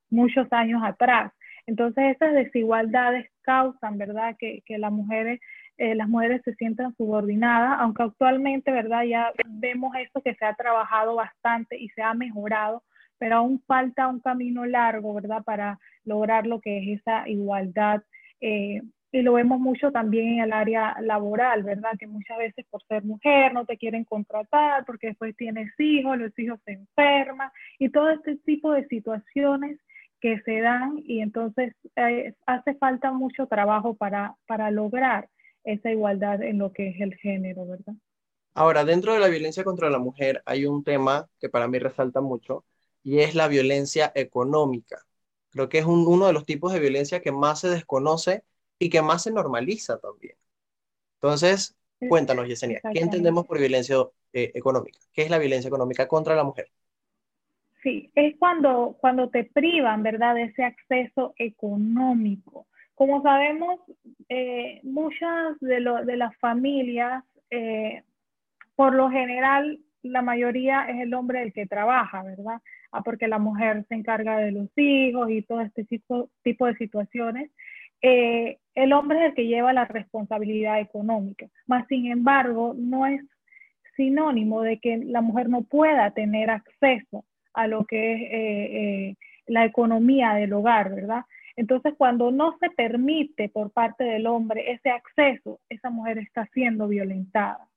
muchos 0.10 0.48
años 0.52 0.82
atrás. 0.84 1.32
Entonces 1.68 2.16
esas 2.16 2.34
desigualdades 2.34 3.30
causan, 3.42 3.98
¿verdad? 3.98 4.36
Que, 4.40 4.62
que 4.66 4.78
las 4.78 4.92
mujeres 4.92 5.40
eh, 5.78 5.94
las 5.94 6.08
mujeres 6.08 6.42
se 6.46 6.56
sientan 6.56 6.96
subordinadas, 6.96 7.78
aunque 7.82 8.04
actualmente, 8.04 8.72
¿verdad? 8.72 9.04
Ya 9.04 9.34
vemos 9.46 9.94
eso 9.98 10.22
que 10.22 10.34
se 10.36 10.46
ha 10.46 10.54
trabajado 10.54 11.16
bastante 11.16 11.78
y 11.78 11.90
se 11.90 12.02
ha 12.02 12.14
mejorado, 12.14 12.82
pero 13.18 13.38
aún 13.38 13.62
falta 13.66 14.08
un 14.08 14.20
camino 14.20 14.66
largo, 14.66 15.14
¿verdad? 15.14 15.44
Para 15.44 15.80
lograr 16.04 16.48
lo 16.48 16.60
que 16.62 16.78
es 16.78 17.00
esa 17.00 17.28
igualdad. 17.28 18.04
Eh, 18.42 18.82
y 19.12 19.22
lo 19.22 19.34
vemos 19.34 19.60
mucho 19.62 19.92
también 19.92 20.28
en 20.28 20.40
el 20.42 20.54
área 20.54 20.98
laboral, 21.00 21.64
¿verdad? 21.64 21.92
Que 21.98 22.06
muchas 22.06 22.38
veces 22.38 22.66
por 22.70 22.84
ser 22.84 23.04
mujer 23.06 23.54
no 23.54 23.66
te 23.66 23.78
quieren 23.78 24.04
contratar 24.04 24.84
porque 24.86 25.08
después 25.08 25.36
tienes 25.38 25.72
hijos, 25.80 26.18
los 26.18 26.38
hijos 26.38 26.60
se 26.66 26.74
enferman 26.74 27.50
y 27.80 27.90
todo 27.90 28.10
este 28.10 28.36
tipo 28.36 28.74
de 28.74 28.86
situaciones 28.88 29.80
que 30.20 30.42
se 30.42 30.60
dan 30.60 31.02
y 31.06 31.22
entonces 31.22 31.74
eh, 31.96 32.34
hace 32.46 32.74
falta 32.76 33.12
mucho 33.14 33.48
trabajo 33.48 33.96
para, 33.96 34.36
para 34.48 34.70
lograr 34.72 35.30
esa 35.64 35.92
igualdad 35.92 36.42
en 36.44 36.58
lo 36.58 36.74
que 36.74 36.90
es 36.90 37.00
el 37.00 37.16
género, 37.16 37.66
¿verdad? 37.66 37.94
Ahora, 38.54 38.86
dentro 38.86 39.14
de 39.14 39.20
la 39.20 39.28
violencia 39.28 39.64
contra 39.64 39.90
la 39.90 40.00
mujer 40.00 40.42
hay 40.46 40.66
un 40.66 40.84
tema 40.84 41.28
que 41.40 41.50
para 41.50 41.68
mí 41.68 41.80
resalta 41.80 42.22
mucho 42.22 42.66
y 43.06 43.20
es 43.20 43.36
la 43.36 43.48
violencia 43.48 44.12
económica. 44.16 44.98
Creo 45.52 45.70
que 45.70 45.78
es 45.78 45.86
uno 45.86 46.26
de 46.26 46.34
los 46.34 46.44
tipos 46.44 46.74
de 46.74 46.80
violencia 46.80 47.22
que 47.22 47.32
más 47.32 47.60
se 47.60 47.70
desconoce 47.70 48.44
y 48.80 48.90
que 48.90 49.04
más 49.04 49.24
se 49.24 49.32
normaliza 49.32 50.00
también. 50.00 50.36
Entonces, 51.22 51.78
cuéntanos, 52.10 52.48
Yesenia, 52.48 52.82
¿qué 52.92 53.00
entendemos 53.00 53.46
por 53.46 53.60
violencia 53.60 53.98
eh, 54.34 54.52
económica? 54.56 55.00
¿Qué 55.14 55.22
es 55.22 55.30
la 55.30 55.38
violencia 55.38 55.68
económica 55.68 56.08
contra 56.08 56.36
la 56.36 56.44
mujer? 56.44 56.68
Sí, 57.84 58.12
es 58.16 58.36
cuando, 58.40 58.98
cuando 59.00 59.30
te 59.30 59.44
privan, 59.44 60.02
¿verdad?, 60.02 60.34
de 60.34 60.46
ese 60.46 60.64
acceso 60.64 61.36
económico. 61.38 62.66
Como 62.96 63.22
sabemos, 63.22 63.82
eh, 64.30 64.80
muchas 64.82 65.60
de, 65.60 65.76
de, 66.06 66.18
las 66.18 66.36
familias, 66.38 67.24
eh, 67.52 68.04
por 68.76 68.96
lo 68.96 69.12
general, 69.12 69.80
la 70.02 70.24
mayoría 70.24 70.86
es 70.90 71.02
el 71.02 71.14
hombre 71.14 71.44
el 71.44 71.54
que 71.54 71.68
trabaja, 71.68 72.24
¿verdad? 72.24 72.62
Ah, 72.96 73.02
porque 73.04 73.28
la 73.28 73.40
mujer 73.40 73.86
se 73.90 73.96
encarga 73.96 74.38
de 74.38 74.54
los 74.54 74.70
hijos 74.78 75.30
y 75.30 75.42
todo 75.42 75.60
este 75.60 75.84
tipo, 75.84 76.30
de 76.44 76.76
situaciones. 76.78 77.52
Eh, 78.02 78.58
el 78.74 78.94
hombre 78.94 79.20
es 79.20 79.26
el 79.26 79.34
que 79.34 79.48
lleva 79.48 79.74
la 79.74 79.84
responsabilidad 79.84 80.80
económica, 80.80 81.48
más 81.68 81.86
sin 81.90 82.10
embargo, 82.10 82.74
no 82.78 83.06
es 83.06 83.22
sinónimo 83.98 84.62
de 84.62 84.80
que 84.80 84.98
la 84.98 85.20
mujer 85.20 85.50
no 85.50 85.64
pueda 85.64 86.12
tener 86.12 86.50
acceso 86.50 87.26
a 87.54 87.68
lo 87.68 87.84
que 87.84 88.14
es 88.14 88.22
eh, 88.22 88.30
eh, 88.32 89.16
la 89.48 89.66
economía 89.66 90.34
del 90.36 90.54
hogar, 90.54 90.96
¿verdad? 90.96 91.24
Entonces, 91.58 91.96
cuando 91.98 92.32
no 92.32 92.58
se 92.60 92.70
permite 92.70 93.50
por 93.50 93.72
parte 93.72 94.06
del 94.06 94.26
hombre 94.26 94.72
ese 94.72 94.90
acceso, 94.90 95.60
esa 95.68 95.90
mujer 95.90 96.18
está 96.20 96.46
siendo 96.54 96.88
violentada. 96.88 97.68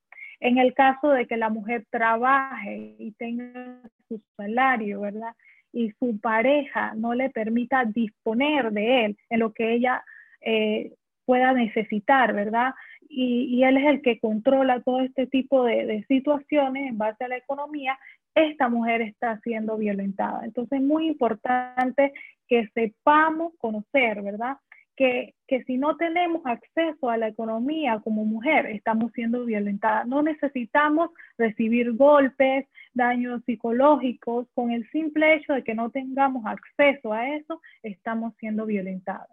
En 0.40 0.58
el 0.58 0.74
caso 0.74 1.10
de 1.10 1.26
que 1.26 1.36
la 1.36 1.48
mujer 1.48 1.84
trabaje 1.90 2.94
y 2.98 3.12
tenga 3.12 3.80
su 4.08 4.20
salario, 4.36 5.00
¿verdad? 5.00 5.34
Y 5.72 5.90
su 5.98 6.18
pareja 6.20 6.94
no 6.94 7.14
le 7.14 7.30
permita 7.30 7.84
disponer 7.84 8.70
de 8.72 9.04
él 9.04 9.18
en 9.30 9.40
lo 9.40 9.52
que 9.52 9.74
ella 9.74 10.04
eh, 10.40 10.94
pueda 11.24 11.52
necesitar, 11.52 12.32
¿verdad? 12.32 12.72
Y, 13.10 13.62
él 13.64 13.76
es 13.78 13.86
el 13.86 14.02
que 14.02 14.18
controla 14.20 14.80
todo 14.82 15.00
este 15.00 15.26
tipo 15.26 15.64
de, 15.64 15.86
de 15.86 16.04
situaciones 16.04 16.88
en 16.88 16.98
base 16.98 17.24
a 17.24 17.28
la 17.28 17.36
economía, 17.36 17.98
esta 18.34 18.68
mujer 18.68 19.02
está 19.02 19.40
siendo 19.40 19.76
violentada. 19.76 20.44
Entonces 20.44 20.80
es 20.80 20.84
muy 20.84 21.06
importante 21.06 22.12
que 22.46 22.68
sepamos 22.74 23.52
conocer, 23.58 24.22
¿verdad? 24.22 24.56
Que, 24.98 25.34
que, 25.46 25.62
si 25.62 25.78
no 25.78 25.96
tenemos 25.96 26.42
acceso 26.44 27.08
a 27.08 27.16
la 27.16 27.28
economía 27.28 28.00
como 28.02 28.24
mujer, 28.24 28.66
estamos 28.66 29.12
siendo 29.12 29.44
violentadas. 29.44 30.08
No 30.08 30.22
necesitamos 30.22 31.10
recibir 31.38 31.92
golpes, 31.92 32.66
daños 32.94 33.40
psicológicos. 33.46 34.48
Con 34.54 34.72
el 34.72 34.90
simple 34.90 35.36
hecho 35.36 35.52
de 35.52 35.62
que 35.62 35.74
no 35.74 35.90
tengamos 35.90 36.44
acceso 36.44 37.12
a 37.12 37.28
eso, 37.36 37.62
estamos 37.84 38.34
siendo 38.40 38.66
violentadas. 38.66 39.28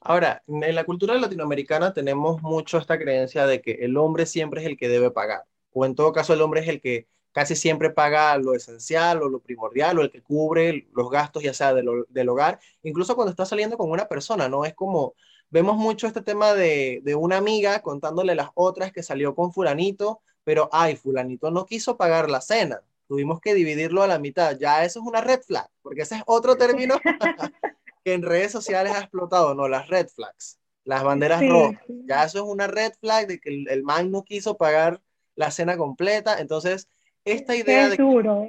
Ahora, 0.00 0.42
en 0.46 0.74
la 0.74 0.84
cultura 0.84 1.14
latinoamericana 1.14 1.92
tenemos 1.94 2.42
mucho 2.42 2.78
esta 2.78 2.98
creencia 2.98 3.46
de 3.46 3.62
que 3.62 3.72
el 3.72 3.96
hombre 3.96 4.26
siempre 4.26 4.60
es 4.60 4.66
el 4.66 4.76
que 4.76 4.88
debe 4.88 5.10
pagar, 5.10 5.44
o 5.72 5.86
en 5.86 5.94
todo 5.94 6.12
caso 6.12 6.34
el 6.34 6.42
hombre 6.42 6.60
es 6.60 6.68
el 6.68 6.80
que 6.80 7.06
casi 7.38 7.54
siempre 7.54 7.90
paga 7.90 8.36
lo 8.36 8.52
esencial 8.52 9.22
o 9.22 9.28
lo 9.28 9.38
primordial 9.38 9.96
o 9.96 10.02
el 10.02 10.10
que 10.10 10.22
cubre 10.22 10.88
los 10.92 11.08
gastos 11.08 11.40
ya 11.40 11.54
sea 11.54 11.72
del 11.72 12.28
hogar, 12.28 12.58
incluso 12.82 13.14
cuando 13.14 13.30
está 13.30 13.46
saliendo 13.46 13.78
con 13.78 13.92
una 13.92 14.08
persona, 14.08 14.48
¿no? 14.48 14.64
Es 14.64 14.74
como, 14.74 15.14
vemos 15.48 15.76
mucho 15.76 16.08
este 16.08 16.20
tema 16.20 16.52
de, 16.54 17.00
de 17.04 17.14
una 17.14 17.36
amiga 17.36 17.80
contándole 17.80 18.32
a 18.32 18.34
las 18.34 18.48
otras 18.54 18.90
que 18.90 19.04
salió 19.04 19.36
con 19.36 19.52
fulanito, 19.52 20.20
pero 20.42 20.68
ay, 20.72 20.96
fulanito 20.96 21.52
no 21.52 21.64
quiso 21.64 21.96
pagar 21.96 22.28
la 22.28 22.40
cena, 22.40 22.82
tuvimos 23.06 23.40
que 23.40 23.54
dividirlo 23.54 24.02
a 24.02 24.08
la 24.08 24.18
mitad, 24.18 24.58
ya 24.58 24.84
eso 24.84 24.98
es 24.98 25.06
una 25.06 25.20
red 25.20 25.40
flag, 25.42 25.68
porque 25.80 26.02
ese 26.02 26.16
es 26.16 26.22
otro 26.26 26.56
término 26.56 26.98
que 28.04 28.14
en 28.14 28.22
redes 28.22 28.50
sociales 28.50 28.94
ha 28.96 28.98
explotado, 28.98 29.54
¿no? 29.54 29.68
Las 29.68 29.86
red 29.86 30.08
flags, 30.08 30.58
las 30.82 31.04
banderas 31.04 31.48
rojas, 31.48 31.80
ya 32.04 32.24
eso 32.24 32.38
es 32.38 32.44
una 32.44 32.66
red 32.66 32.94
flag 33.00 33.28
de 33.28 33.38
que 33.38 33.50
el, 33.50 33.68
el 33.68 33.84
man 33.84 34.10
no 34.10 34.24
quiso 34.24 34.56
pagar 34.56 35.00
la 35.36 35.52
cena 35.52 35.76
completa, 35.76 36.40
entonces 36.40 36.88
esta 37.24 37.56
idea 37.56 37.84
es 37.84 37.90
de 37.90 37.96
duro. 37.96 38.48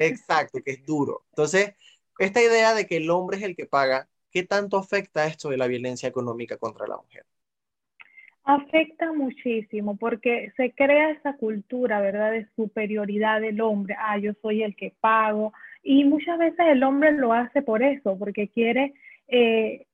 exacto, 0.00 0.60
que 0.64 0.72
es 0.72 0.84
duro. 0.84 1.24
Entonces, 1.30 1.74
esta 2.18 2.42
idea 2.42 2.74
de 2.74 2.86
que 2.86 2.96
el 2.96 3.10
hombre 3.10 3.38
es 3.38 3.42
el 3.44 3.56
que 3.56 3.66
paga, 3.66 4.08
¿qué 4.30 4.42
tanto 4.42 4.76
afecta 4.76 5.26
esto 5.26 5.50
de 5.50 5.56
la 5.56 5.66
violencia 5.66 6.08
económica 6.08 6.56
contra 6.56 6.86
la 6.86 6.96
mujer? 6.96 7.24
Afecta 8.44 9.12
muchísimo 9.12 9.96
porque 9.96 10.52
se 10.56 10.72
crea 10.72 11.10
esa 11.10 11.36
cultura, 11.36 12.00
¿verdad?, 12.00 12.32
de 12.32 12.48
superioridad 12.56 13.40
del 13.42 13.60
hombre. 13.60 13.94
Ah, 13.98 14.18
yo 14.18 14.32
soy 14.40 14.62
el 14.62 14.74
que 14.74 14.94
pago. 15.00 15.52
Y 15.82 16.04
muchas 16.04 16.38
veces 16.38 16.60
el 16.66 16.82
hombre 16.82 17.12
lo 17.12 17.32
hace 17.32 17.62
por 17.62 17.82
eso, 17.82 18.18
porque 18.18 18.48
quiere 18.48 18.94
eh, 19.28 19.86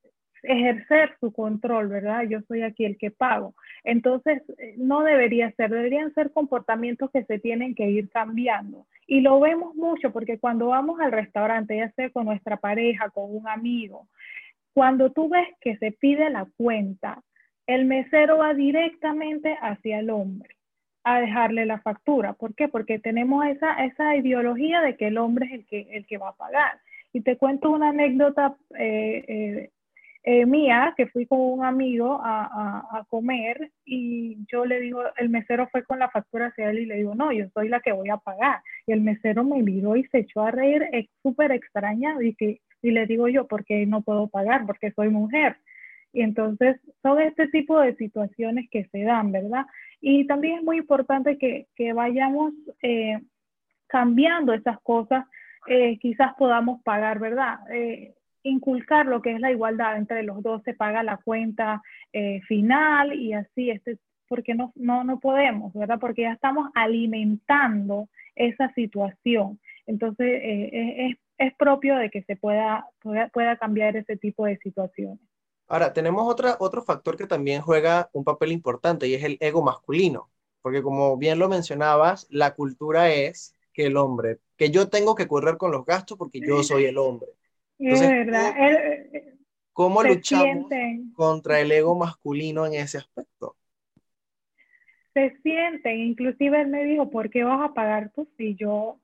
ejercer 0.45 1.17
su 1.21 1.33
control, 1.33 1.89
¿verdad? 1.89 2.23
Yo 2.29 2.41
soy 2.43 2.63
aquí 2.63 2.85
el 2.85 2.97
que 2.99 3.11
pago. 3.11 3.55
Entonces, 3.83 4.43
eh, 4.59 4.75
no 4.77 5.03
debería 5.03 5.51
ser, 5.53 5.71
deberían 5.71 6.13
ser 6.15 6.33
comportamientos 6.33 7.11
que 7.11 7.25
se 7.25 7.39
tienen 7.39 7.75
que 7.75 7.89
ir 7.89 8.09
cambiando. 8.11 8.87
Y 9.07 9.21
lo 9.21 9.41
vemos 9.41 9.75
mucho 9.75 10.13
porque 10.13 10.39
cuando 10.39 10.69
vamos 10.69 11.01
al 11.01 11.13
restaurante, 11.13 11.77
ya 11.77 11.91
sea 11.93 12.11
con 12.11 12.27
nuestra 12.27 12.57
pareja, 12.57 13.11
con 13.11 13.35
un 13.35 13.49
amigo, 13.49 14.09
cuando 14.73 15.13
tú 15.13 15.29
ves 15.29 15.49
que 15.61 15.77
se 15.79 15.93
pide 15.93 16.31
la 16.31 16.47
cuenta, 16.57 17.23
el 17.67 17.87
mesero 17.87 18.39
va 18.39 18.55
directamente 18.55 19.57
hacia 19.61 20.01
el 20.01 20.11
hombre 20.11 20.57
a 21.05 21.21
dejarle 21.21 21.67
la 21.67 21.81
factura. 21.81 22.33
¿Por 22.33 22.55
qué? 22.55 22.69
Porque 22.69 22.99
tenemos 22.99 23.47
esa, 23.47 23.85
esa 23.85 24.17
ideología 24.17 24.81
de 24.81 24.97
que 24.97 25.09
el 25.09 25.19
hombre 25.19 25.47
es 25.47 25.53
el 25.53 25.67
que, 25.67 25.89
el 25.93 26.07
que 26.07 26.19
va 26.19 26.31
a 26.31 26.37
pagar. 26.37 26.81
Y 27.13 27.21
te 27.21 27.37
cuento 27.37 27.71
una 27.71 27.91
anécdota 27.91 28.57
eh, 28.77 29.25
eh, 29.29 29.71
eh, 30.26 30.47
mía, 30.47 30.95
que 30.97 31.07
fui 31.09 31.26
con 31.26 31.38
un 31.38 31.64
amigo 31.66 32.19
a, 32.25 33.04
comer 33.11 33.71
y 33.85 34.38
yo 34.50 34.64
le 34.64 34.81
digo, 34.81 35.02
el 35.19 35.28
mesero 35.28 35.69
fue 35.71 35.85
con 35.85 35.99
la 35.99 36.09
factura 36.09 36.47
hacia 36.47 36.71
él 36.71 36.78
y 36.78 36.87
le 36.87 36.97
digo, 36.97 37.14
no, 37.14 37.31
yo 37.31 37.47
soy 37.52 37.69
la 37.69 37.81
que 37.81 37.93
voy 37.93 38.09
a 38.09 38.16
pagar. 38.16 38.62
Y 38.87 38.93
el 38.93 39.02
mesero 39.02 39.45
me 39.45 39.62
miró 39.62 39.97
y 39.97 40.04
se 40.04 40.21
echó 40.21 40.40
a 40.40 40.50
reír, 40.50 40.88
es 40.93 41.09
súper 41.23 41.52
extrañado 41.52 42.23
y, 42.23 42.35
que, 42.35 42.62
y 42.81 42.90
le 42.90 43.07
digo 43.07 43.28
yo, 43.28 43.47
¿por 43.47 43.66
qué 43.66 43.85
no 43.85 44.00
puedo 44.00 44.28
pagar? 44.28 44.64
Porque 44.64 44.93
soy 44.93 45.11
mujer. 45.11 45.59
Y 46.14 46.23
entonces 46.23 46.81
son 47.02 47.21
este 47.21 47.49
tipo 47.49 47.78
de 47.78 47.95
situaciones 47.97 48.71
que 48.71 48.87
se 48.87 49.02
dan, 49.02 49.31
¿verdad? 49.31 49.66
Y 50.00 50.26
también 50.26 50.59
es 50.59 50.64
muy 50.64 50.78
importante 50.78 51.37
que, 51.37 51.66
que 51.76 51.93
vayamos 51.93 52.54
eh, 52.81 53.21
cambiando 53.88 54.54
esas 54.54 54.81
cosas, 54.81 55.26
eh, 55.66 55.99
quizás 55.99 56.33
podamos 56.38 56.83
pagar, 56.83 57.19
¿verdad? 57.19 57.59
Inculcar 58.45 59.07
lo 59.07 59.21
que 59.21 59.33
es 59.33 59.41
la 59.41 59.51
igualdad 59.51 59.97
entre 59.97 60.23
los 60.23 60.43
dos, 60.43 60.63
se 60.63 60.75
paga 60.75 61.03
la 61.03 61.17
cuenta 61.17 61.83
eh, 62.13 62.41
final 62.43 63.15
y 63.15 63.33
así, 63.33 63.71
este, 63.71 63.99
porque 64.29 64.55
no, 64.55 64.73
no, 64.77 65.03
no 65.03 65.19
podemos, 65.19 65.73
¿verdad? 65.73 65.99
Porque 65.99 66.23
ya 66.23 66.33
estamos 66.33 66.71
alimentando 66.75 68.09
esa 68.37 68.73
situación. 68.75 69.59
Entonces, 69.87 70.27
eh, 70.27 71.07
es, 71.09 71.17
es, 71.39 71.55
propio 71.57 71.97
de 71.97 72.11
que 72.11 72.23
se 72.23 72.37
pueda, 72.37 72.87
pueda, 73.01 73.29
pueda, 73.29 73.57
cambiar 73.57 73.97
ese 73.97 74.17
tipo 74.17 74.47
de 74.47 74.59
situaciones. 74.59 75.21
Ahora, 75.67 75.93
tenemos 75.93 76.31
otra, 76.31 76.57
otro 76.61 76.83
factor 76.83 77.17
que 77.17 77.27
también 77.27 77.63
juega 77.63 78.11
un 78.13 78.25
papel 78.25 78.53
importante 78.53 79.09
y 79.09 79.15
es 79.15 79.25
el 79.25 79.39
ego 79.41 79.63
masculino, 79.63 80.31
porque 80.63 80.83
como 80.83 81.17
bien 81.17 81.39
lo 81.39 81.49
mencionabas, 81.49 82.27
la 82.31 82.55
cultura 82.55 83.11
es 83.11 83.55
que 83.73 83.87
el 83.87 83.97
hombre, 83.97 84.39
que 84.57 84.71
yo 84.71 84.89
tengo 84.89 85.15
que 85.15 85.27
correr 85.27 85.57
con 85.57 85.73
los 85.73 85.85
gastos 85.85 86.19
porque 86.19 86.41
yo 86.41 86.63
soy 86.63 86.85
el 86.85 86.99
hombre. 86.99 87.29
Es 87.78 88.00
verdad. 88.00 88.54
¿Cómo, 89.73 90.02
luchamos 90.02 90.71
contra 91.14 91.61
el 91.61 91.73
ego 91.73 91.97
masculino 91.97 92.64
en 92.66 92.75
ese 92.75 92.99
aspecto? 92.99 93.57
Se 95.12 95.37
sienten, 95.43 96.00
inclusive 96.00 96.61
él 96.61 96.69
me 96.69 96.85
dijo, 96.85 97.11
¿por 97.11 97.31
qué 97.31 97.45
vas 97.45 97.61
a 97.61 97.75
pagar 97.75 98.11
tú 98.14 98.28
si 98.37 98.54
yo 98.54 98.99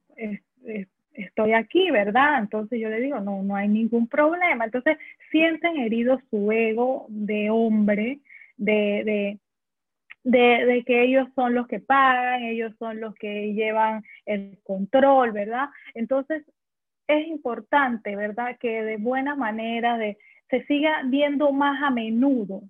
estoy 1.15 1.53
aquí, 1.55 1.91
verdad? 1.91 2.39
Entonces 2.39 2.81
yo 2.81 2.89
le 2.89 3.01
digo, 3.01 3.21
no, 3.21 3.43
no 3.43 3.57
hay 3.57 3.69
ningún 3.69 4.07
problema. 4.07 4.65
Entonces 4.65 4.97
sienten 5.31 5.79
herido 5.79 6.21
su 6.31 6.53
ego 6.53 7.07
de 7.09 7.51
hombre, 7.51 8.21
de, 8.57 9.03
de 9.05 9.41
de, 10.25 10.85
que 10.87 11.03
ellos 11.03 11.29
son 11.35 11.55
los 11.55 11.67
que 11.67 11.81
pagan, 11.81 12.43
ellos 12.43 12.73
son 12.79 13.01
los 13.01 13.15
que 13.15 13.55
llevan 13.55 14.05
el 14.27 14.59
control, 14.63 15.33
¿verdad? 15.33 15.69
Entonces, 15.95 16.45
es 17.19 17.27
importante, 17.29 18.17
¿verdad? 18.17 18.57
Que 18.59 18.83
de 18.83 18.97
buena 18.97 19.35
manera 19.35 19.99
de, 19.99 20.19
se 20.49 20.65
siga 20.65 21.03
viendo 21.05 21.53
más 21.53 21.83
a 21.83 21.91
menudo 21.91 22.63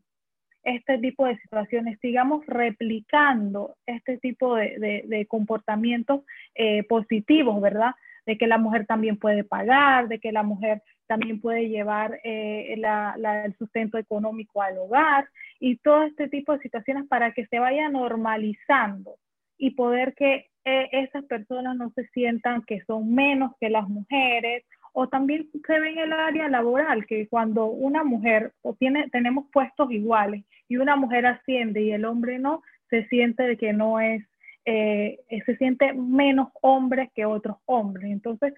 este 0.62 0.98
tipo 0.98 1.26
de 1.26 1.38
situaciones, 1.38 1.98
sigamos 2.00 2.44
replicando 2.46 3.76
este 3.86 4.18
tipo 4.18 4.56
de, 4.56 5.26
comportamientos 5.28 6.22
eh, 6.54 6.82
positivos, 6.84 7.60
¿verdad? 7.60 7.92
De 8.26 8.36
que 8.36 8.46
la 8.46 8.58
mujer 8.58 8.86
también 8.86 9.16
puede 9.16 9.42
pagar, 9.42 10.08
de 10.08 10.18
que 10.18 10.32
la 10.32 10.42
mujer 10.42 10.82
también 11.06 11.40
puede 11.40 11.68
llevar 11.68 12.20
eh, 12.24 12.74
el 12.74 13.56
sustento 13.56 13.96
económico 13.96 14.62
al 14.62 14.78
hogar 14.78 15.28
y 15.58 15.76
todo 15.76 16.02
este 16.02 16.28
tipo 16.28 16.52
de 16.52 16.60
situaciones 16.60 17.08
para 17.08 17.32
que 17.32 17.46
se 17.46 17.58
vaya 17.58 17.88
normalizando 17.88 19.16
y 19.56 19.70
poder 19.70 20.14
que 20.14 20.49
eh, 20.64 20.88
esas 20.92 21.24
personas 21.24 21.76
no 21.76 21.90
se 21.94 22.06
sientan 22.08 22.62
que 22.62 22.82
son 22.86 23.14
menos 23.14 23.52
que 23.60 23.70
las 23.70 23.88
mujeres 23.88 24.64
o 24.92 25.08
también 25.08 25.48
se 25.66 25.80
ve 25.80 25.90
en 25.90 25.98
el 25.98 26.12
área 26.12 26.48
laboral 26.48 27.06
que 27.06 27.28
cuando 27.28 27.66
una 27.66 28.04
mujer 28.04 28.52
o 28.62 28.74
tiene 28.74 29.08
tenemos 29.10 29.46
puestos 29.52 29.90
iguales 29.90 30.44
y 30.68 30.76
una 30.76 30.96
mujer 30.96 31.26
asciende 31.26 31.82
y 31.82 31.92
el 31.92 32.04
hombre 32.04 32.38
no 32.38 32.62
se 32.90 33.06
siente 33.06 33.44
de 33.44 33.56
que 33.56 33.72
no 33.72 34.00
es 34.00 34.24
eh, 34.66 35.20
se 35.46 35.56
siente 35.56 35.92
menos 35.94 36.48
hombre 36.60 37.10
que 37.14 37.24
otros 37.24 37.56
hombres 37.66 38.10
entonces 38.10 38.52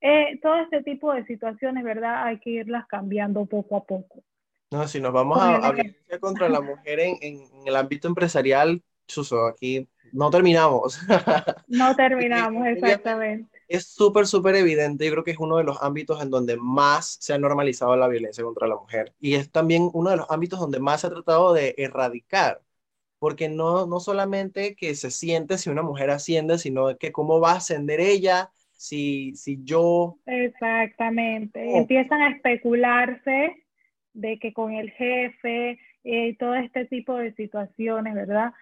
eh, 0.00 0.38
todo 0.42 0.56
este 0.58 0.82
tipo 0.82 1.12
de 1.12 1.24
situaciones, 1.24 1.82
¿verdad? 1.82 2.26
Hay 2.26 2.38
que 2.38 2.50
irlas 2.50 2.86
cambiando 2.86 3.46
poco 3.46 3.76
a 3.76 3.84
poco. 3.84 4.22
No, 4.70 4.86
si 4.86 5.00
nos 5.00 5.12
vamos 5.12 5.38
a, 5.40 5.56
a 5.56 5.72
violencia 5.72 6.18
contra 6.18 6.48
la 6.48 6.60
mujer 6.60 7.00
en, 7.00 7.16
en, 7.20 7.40
el 7.66 7.76
ámbito 7.76 8.08
empresarial, 8.08 8.82
Chuso, 9.06 9.46
aquí 9.46 9.88
no 10.12 10.30
terminamos. 10.30 10.98
No 11.68 11.94
terminamos, 11.96 12.66
exactamente. 12.66 13.50
Es 13.68 13.86
súper, 13.86 14.26
súper 14.26 14.54
evidente. 14.56 15.04
Yo 15.04 15.12
creo 15.12 15.24
que 15.24 15.32
es 15.32 15.38
uno 15.38 15.56
de 15.56 15.64
los 15.64 15.82
ámbitos 15.82 16.22
en 16.22 16.30
donde 16.30 16.56
más 16.56 17.16
se 17.20 17.32
ha 17.34 17.38
normalizado 17.38 17.96
la 17.96 18.08
violencia 18.08 18.44
contra 18.44 18.68
la 18.68 18.76
mujer. 18.76 19.12
Y 19.20 19.34
es 19.34 19.50
también 19.50 19.90
uno 19.92 20.10
de 20.10 20.16
los 20.16 20.30
ámbitos 20.30 20.60
donde 20.60 20.78
más 20.78 21.00
se 21.00 21.08
ha 21.08 21.10
tratado 21.10 21.52
de 21.52 21.74
erradicar. 21.78 22.62
Porque 23.18 23.48
no, 23.48 23.86
no 23.86 23.98
solamente 23.98 24.76
que 24.76 24.94
se 24.94 25.10
siente 25.10 25.58
si 25.58 25.70
una 25.70 25.82
mujer 25.82 26.10
asciende, 26.10 26.58
sino 26.58 26.96
que 26.98 27.12
cómo 27.12 27.40
va 27.40 27.52
a 27.52 27.56
ascender 27.56 28.00
ella, 28.00 28.50
si, 28.72 29.34
si 29.36 29.58
yo... 29.64 30.18
Exactamente. 30.26 31.66
Oh. 31.66 31.78
Empiezan 31.78 32.20
a 32.20 32.30
especularse 32.30 33.64
de 34.12 34.38
que 34.38 34.52
con 34.52 34.72
el 34.72 34.90
jefe, 34.90 35.78
y 36.06 36.28
eh, 36.28 36.36
todo 36.38 36.54
este 36.54 36.84
tipo 36.84 37.16
de 37.16 37.34
situaciones, 37.34 38.14
¿verdad? 38.14 38.52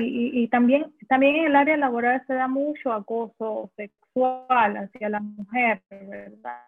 Y, 0.00 0.42
y, 0.42 0.48
también, 0.48 0.92
también 1.08 1.36
en 1.36 1.46
el 1.46 1.56
área 1.56 1.76
laboral 1.76 2.22
se 2.26 2.34
da 2.34 2.46
mucho 2.48 2.92
acoso 2.92 3.70
sexual 3.76 4.76
hacia 4.76 5.08
la 5.08 5.20
mujer, 5.20 5.80
¿verdad? 5.90 6.62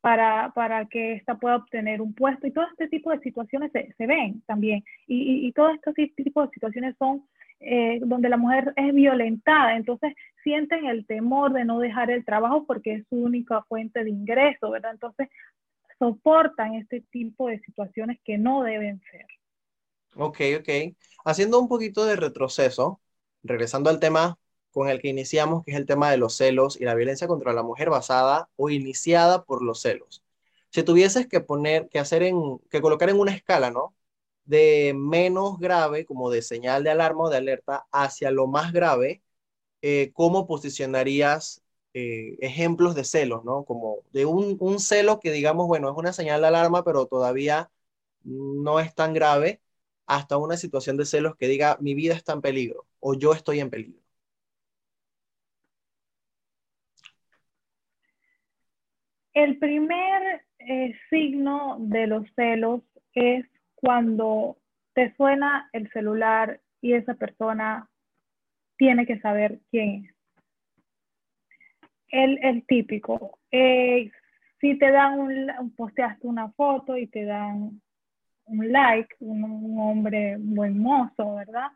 Para, 0.00 0.50
para 0.54 0.86
que 0.86 1.14
ésta 1.14 1.36
pueda 1.36 1.56
obtener 1.56 2.00
un 2.00 2.14
puesto. 2.14 2.46
Y 2.46 2.52
todo 2.52 2.64
este 2.70 2.88
tipo 2.88 3.10
de 3.10 3.20
situaciones 3.20 3.70
se, 3.72 3.92
se 3.92 4.06
ven 4.06 4.42
también. 4.46 4.82
Y, 5.06 5.46
y, 5.46 5.52
todo 5.52 5.70
este 5.70 5.92
tipo 6.16 6.42
de 6.42 6.50
situaciones 6.50 6.96
son 6.98 7.22
eh, 7.60 8.00
donde 8.02 8.30
la 8.30 8.38
mujer 8.38 8.72
es 8.74 8.94
violentada, 8.94 9.76
entonces 9.76 10.14
sienten 10.42 10.86
el 10.86 11.04
temor 11.04 11.52
de 11.52 11.66
no 11.66 11.78
dejar 11.78 12.10
el 12.10 12.24
trabajo 12.24 12.64
porque 12.64 12.94
es 12.94 13.06
su 13.08 13.16
única 13.16 13.62
fuente 13.64 14.02
de 14.02 14.08
ingreso, 14.08 14.70
¿verdad? 14.70 14.92
Entonces 14.92 15.28
soportan 15.98 16.74
este 16.74 17.02
tipo 17.10 17.48
de 17.48 17.60
situaciones 17.60 18.18
que 18.24 18.38
no 18.38 18.62
deben 18.62 19.02
ser. 19.10 19.26
Ok, 20.16 20.40
ok. 20.58 20.68
Haciendo 21.24 21.58
un 21.60 21.68
poquito 21.68 22.04
de 22.04 22.16
retroceso, 22.16 23.00
regresando 23.42 23.90
al 23.90 24.00
tema 24.00 24.38
con 24.70 24.88
el 24.88 25.00
que 25.00 25.08
iniciamos, 25.08 25.64
que 25.64 25.72
es 25.72 25.76
el 25.76 25.86
tema 25.86 26.10
de 26.10 26.16
los 26.16 26.36
celos 26.36 26.80
y 26.80 26.84
la 26.84 26.94
violencia 26.94 27.26
contra 27.28 27.52
la 27.52 27.62
mujer 27.62 27.90
basada 27.90 28.48
o 28.56 28.70
iniciada 28.70 29.44
por 29.44 29.62
los 29.62 29.80
celos. 29.82 30.22
Si 30.70 30.82
tuvieses 30.82 31.26
que 31.26 31.40
poner, 31.40 31.88
que 31.88 31.98
hacer 31.98 32.22
en, 32.22 32.58
que 32.70 32.80
colocar 32.80 33.10
en 33.10 33.18
una 33.18 33.32
escala, 33.34 33.70
¿no? 33.70 33.94
de 34.44 34.94
menos 34.96 35.58
grave, 35.58 36.04
como 36.06 36.30
de 36.30 36.42
señal 36.42 36.84
de 36.84 36.90
alarma 36.90 37.24
o 37.24 37.30
de 37.30 37.36
alerta, 37.38 37.86
hacia 37.92 38.30
lo 38.32 38.46
más 38.48 38.72
grave, 38.72 39.22
eh, 39.82 40.12
¿cómo 40.14 40.46
posicionarías 40.46 41.62
eh, 41.94 42.36
ejemplos 42.40 42.94
de 42.94 43.04
celos, 43.04 43.44
¿no? 43.44 43.64
Como 43.64 43.98
de 44.12 44.26
un, 44.26 44.56
un, 44.60 44.80
celo 44.80 45.20
que 45.20 45.32
digamos, 45.32 45.68
bueno, 45.68 45.90
es 45.90 45.96
una 45.96 46.12
señal 46.12 46.40
de 46.42 46.48
alarma, 46.48 46.84
pero 46.84 47.06
todavía 47.06 47.70
no 48.24 48.80
es 48.80 48.94
tan 48.94 49.14
grave, 49.14 49.60
hasta 50.10 50.36
una 50.36 50.56
situación 50.56 50.96
de 50.96 51.04
celos 51.06 51.36
que 51.36 51.46
diga, 51.46 51.76
mi 51.80 51.94
vida 51.94 52.14
está 52.14 52.32
en 52.32 52.40
peligro 52.40 52.84
o 52.98 53.14
yo 53.14 53.32
estoy 53.32 53.60
en 53.60 53.70
peligro. 53.70 54.00
El 59.32 59.58
primer 59.58 60.44
eh, 60.58 60.98
signo 61.10 61.76
de 61.78 62.08
los 62.08 62.26
celos 62.34 62.82
es 63.14 63.46
cuando 63.76 64.58
te 64.94 65.14
suena 65.14 65.70
el 65.72 65.88
celular 65.92 66.60
y 66.80 66.94
esa 66.94 67.14
persona 67.14 67.88
tiene 68.76 69.06
que 69.06 69.20
saber 69.20 69.60
quién 69.70 70.06
es. 70.06 70.14
El, 72.08 72.44
el 72.44 72.66
típico. 72.66 73.38
Eh, 73.52 74.10
si 74.60 74.76
te 74.76 74.90
dan 74.90 75.20
un, 75.20 75.72
posteaste 75.76 76.26
una 76.26 76.50
foto 76.50 76.96
y 76.96 77.06
te 77.06 77.24
dan 77.24 77.80
un 78.50 78.72
like, 78.72 79.14
un, 79.20 79.78
hombre 79.78 80.36
buen 80.38 80.78
mozo, 80.78 81.36
¿verdad? 81.36 81.68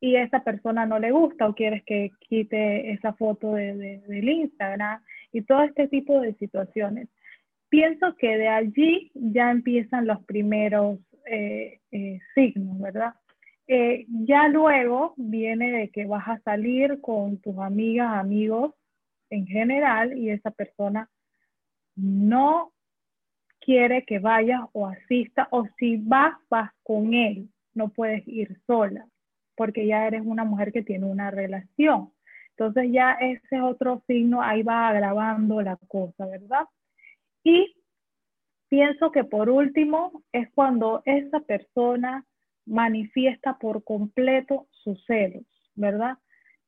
Y 0.00 0.16
esa 0.16 0.44
persona 0.44 0.86
no 0.86 0.98
le 0.98 1.10
gusta 1.10 1.48
o 1.48 1.54
quieres 1.54 1.82
que 1.84 2.12
quite 2.28 2.92
esa 2.92 3.14
foto 3.14 3.54
de, 3.54 3.98
del 4.06 4.28
Instagram 4.28 5.02
y 5.32 5.42
todo 5.42 5.62
este 5.62 5.88
tipo 5.88 6.20
de 6.20 6.34
situaciones. 6.34 7.08
Pienso 7.68 8.14
que 8.16 8.38
de 8.38 8.48
allí 8.48 9.10
ya 9.14 9.50
empiezan 9.50 10.06
los 10.06 10.24
primeros 10.24 10.98
eh, 11.26 11.80
eh, 11.90 12.20
signos, 12.34 12.78
¿verdad? 12.78 13.14
Eh, 13.66 14.06
ya 14.08 14.48
luego 14.48 15.14
viene 15.16 15.72
de 15.72 15.90
que 15.90 16.06
vas 16.06 16.26
a 16.26 16.40
salir 16.40 17.00
con 17.00 17.38
tus 17.38 17.58
amigas, 17.58 18.14
amigos 18.14 18.74
en 19.30 19.46
general 19.46 20.16
y 20.16 20.30
esa 20.30 20.50
persona 20.50 21.10
no 21.94 22.72
quiere 23.68 24.04
que 24.04 24.18
vayas 24.18 24.62
o 24.72 24.86
asista 24.86 25.48
o 25.50 25.66
si 25.78 25.98
vas, 25.98 26.34
vas 26.48 26.70
con 26.82 27.12
él, 27.12 27.48
no 27.74 27.90
puedes 27.90 28.26
ir 28.26 28.58
sola 28.66 29.06
porque 29.56 29.86
ya 29.86 30.06
eres 30.06 30.22
una 30.24 30.44
mujer 30.44 30.72
que 30.72 30.82
tiene 30.82 31.04
una 31.04 31.30
relación. 31.30 32.12
Entonces 32.50 32.90
ya 32.92 33.12
ese 33.12 33.60
otro 33.60 34.02
signo, 34.06 34.40
ahí 34.40 34.62
va 34.62 34.88
agravando 34.88 35.60
la 35.60 35.76
cosa, 35.88 36.26
¿verdad? 36.26 36.64
Y 37.42 37.74
Pienso 38.68 39.10
que 39.10 39.24
por 39.24 39.48
último 39.48 40.22
es 40.32 40.48
cuando 40.54 41.02
esa 41.06 41.40
persona 41.40 42.24
manifiesta 42.66 43.56
por 43.58 43.82
completo 43.82 44.68
sus 44.70 45.02
celos, 45.06 45.44
¿verdad? 45.74 46.18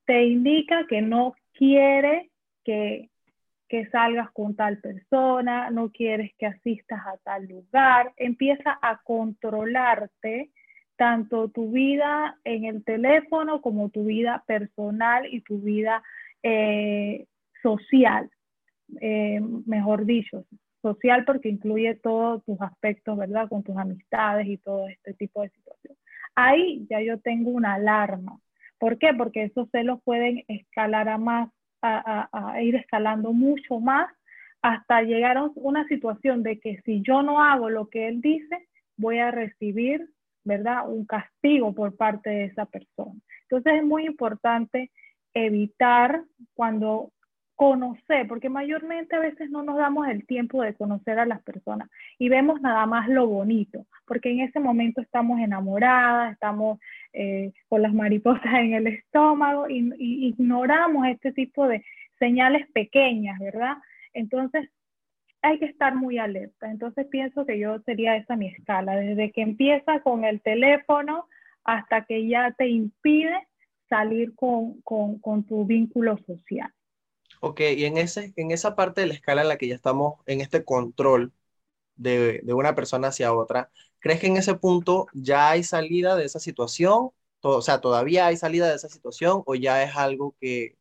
Te 0.07 0.25
indica 0.25 0.87
que 0.89 1.03
no 1.03 1.35
quiere 1.53 2.31
que, 2.65 3.10
que 3.71 3.87
salgas 3.87 4.33
con 4.33 4.57
tal 4.57 4.79
persona, 4.79 5.71
no 5.71 5.93
quieres 5.93 6.33
que 6.37 6.47
asistas 6.47 7.01
a 7.07 7.17
tal 7.19 7.47
lugar, 7.47 8.13
empieza 8.17 8.77
a 8.83 9.01
controlarte 9.05 10.51
tanto 10.97 11.49
tu 11.51 11.71
vida 11.71 12.37
en 12.43 12.65
el 12.65 12.83
teléfono 12.83 13.63
como 13.63 13.89
tu 13.89 14.07
vida 14.07 14.43
personal 14.49 15.25
y 15.33 15.43
tu 15.43 15.61
vida 15.61 16.03
eh, 16.43 17.27
social, 17.63 18.29
eh, 19.01 19.41
mejor 19.67 20.05
dicho, 20.05 20.45
social 20.83 21.25
porque 21.25 21.49
incluye 21.49 21.95
todos 21.95 22.45
tus 22.45 22.61
aspectos, 22.61 23.17
¿verdad? 23.17 23.49
Con 23.49 23.63
tus 23.63 23.77
amistades 23.77 24.49
y 24.49 24.59
todo 24.59 24.89
este 24.89 25.15
tipo 25.15 25.43
de 25.43 25.51
situaciones. 25.51 26.03
Ahí 26.35 26.89
ya 26.91 27.01
yo 27.01 27.21
tengo 27.21 27.51
una 27.51 27.75
alarma. 27.75 28.41
¿Por 28.79 28.99
qué? 28.99 29.15
Porque 29.17 29.45
esos 29.45 29.71
celos 29.71 30.01
pueden 30.03 30.43
escalar 30.49 31.09
a 31.09 31.19
más, 31.19 31.51
a, 31.83 32.63
ir 32.63 32.77
escalando 32.77 33.33
mucho 33.33 33.81
más 33.81 34.11
hasta 34.63 35.03
llegar 35.03 35.39
a 35.39 35.51
una 35.55 35.87
situación 35.89 36.43
de 36.43 36.59
que 36.61 36.81
si 36.85 37.01
yo 37.03 37.23
no 37.23 37.43
hago 37.43 37.71
lo 37.71 37.89
que 37.89 38.09
él 38.09 38.21
dice, 38.21 38.69
voy 38.97 39.19
a 39.19 39.31
recibir, 39.31 40.11
¿verdad? 40.45 40.89
Un 40.89 41.07
castigo 41.07 41.75
por 41.75 41.97
parte 41.97 42.31
de 42.31 42.45
esa 42.45 42.67
persona. 42.67 43.19
Entonces 43.43 43.75
es 43.75 43.85
muy 43.85 44.07
importante 44.07 44.91
evitar 45.33 46.23
cuando 46.55 47.13
conocer, 47.61 48.27
porque 48.27 48.49
mayormente 48.49 49.15
a 49.15 49.19
veces 49.19 49.51
no 49.51 49.63
nos 49.63 49.77
damos 49.77 50.09
el 50.09 50.25
tiempo 50.25 50.63
de 50.63 50.73
conocer 50.73 51.19
a 51.19 51.27
las 51.27 51.43
personas 51.43 51.91
y 52.19 52.31
vemos 52.31 52.63
nada 52.63 52.87
más 52.87 53.07
lo 53.07 53.27
bonito, 53.27 53.85
porque 54.07 54.31
en 54.31 54.41
ese 54.41 54.59
momento 54.59 55.03
estamos 55.03 55.39
enamoradas, 55.41 56.33
estamos 56.33 56.81
eh, 57.13 57.53
con 57.69 57.83
las 57.83 57.93
mariposas 57.93 58.55
en 58.55 58.73
el 58.73 58.87
estómago 58.87 59.69
y, 59.69 59.93
ignoramos 60.29 61.07
este 61.09 61.33
tipo 61.33 61.69
de 61.69 61.85
señales 62.19 62.67
pequeñas, 62.73 63.39
¿verdad? 63.39 63.77
Entonces 64.15 64.71
hay 65.43 65.59
que 65.59 65.67
estar 65.67 65.95
muy 65.95 66.17
alerta. 66.17 66.71
Entonces 66.71 67.09
pienso 67.09 67.45
que 67.45 67.59
yo 67.59 67.79
sería 67.81 68.17
esa 68.17 68.37
mi 68.37 68.47
escala, 68.47 68.97
desde 68.97 69.33
que 69.33 69.43
empieza 69.43 70.01
con 70.01 70.25
el 70.25 70.41
teléfono 70.41 71.27
hasta 71.65 72.07
que 72.07 72.27
ya 72.27 72.53
te 72.53 72.69
impide 72.69 73.37
salir 73.91 74.35
con, 74.35 74.81
con 74.81 75.45
tu 75.45 75.67
vínculo 75.67 76.17
social. 76.27 76.73
Ok, 77.41 77.61
y 77.61 77.85
en, 77.87 77.97
ese, 77.99 78.33
en 78.37 78.51
esa 78.51 78.77
parte 78.77 79.01
de 79.01 79.07
la 79.09 79.15
escala 79.15 79.43
en 79.43 79.49
la 79.49 79.57
que 79.59 79.69
ya 79.69 79.75
estamos 79.75 80.21
en 80.27 80.41
este 80.41 80.65
control 80.65 81.33
de, 81.97 82.41
de 82.43 82.55
una 82.55 82.75
persona 82.75 83.09
hacia 83.09 83.33
otra, 83.35 83.71
¿crees 84.01 84.21
que 84.21 84.27
en 84.29 84.37
ese 84.37 84.55
punto 84.55 85.07
ya 85.15 85.51
hay 85.51 85.63
salida 85.65 86.17
de 86.17 86.25
esa 86.27 86.41
situación? 86.41 87.11
o 87.43 87.63
sea, 87.63 87.81
¿todavía 87.81 88.27
hay 88.27 88.37
salida 88.37 88.69
de 88.69 88.77
esa 88.77 88.89
situación 88.89 89.43
o 89.47 89.55
ya 89.55 89.83
es 89.83 89.97
algo 89.97 90.37
que 90.41 90.77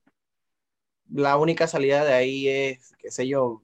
la 1.10 1.38
única 1.38 1.68
salida 1.68 2.04
de 2.06 2.14
ahí 2.14 2.48
es, 2.48 2.94
qué 3.00 3.12
sé 3.12 3.28
yo, 3.28 3.62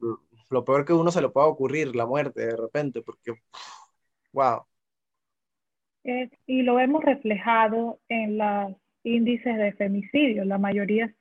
lo 0.50 0.66
peor 0.66 0.86
que 0.86 0.94
uno 0.94 1.12
se 1.12 1.22
le 1.22 1.30
pueda 1.30 1.48
ocurrir, 1.48 1.96
la 1.96 2.06
muerte 2.06 2.46
de 2.46 2.56
repente, 2.56 3.02
porque, 3.02 3.34
wow. 4.32 4.66
y 6.04 6.62
lo 6.62 6.80
hemos 6.80 7.04
reflejado 7.04 8.00
en 8.10 8.38
los 8.38 8.76
índices 9.04 9.58
de 9.58 9.74
femicidio, 9.74 10.46
la 10.46 10.58
mayoría 10.58 11.14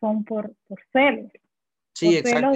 son 0.00 0.24
por, 0.24 0.54
por 0.66 0.80
celos. 0.92 1.30
Sí, 1.94 2.16
exacto. 2.16 2.52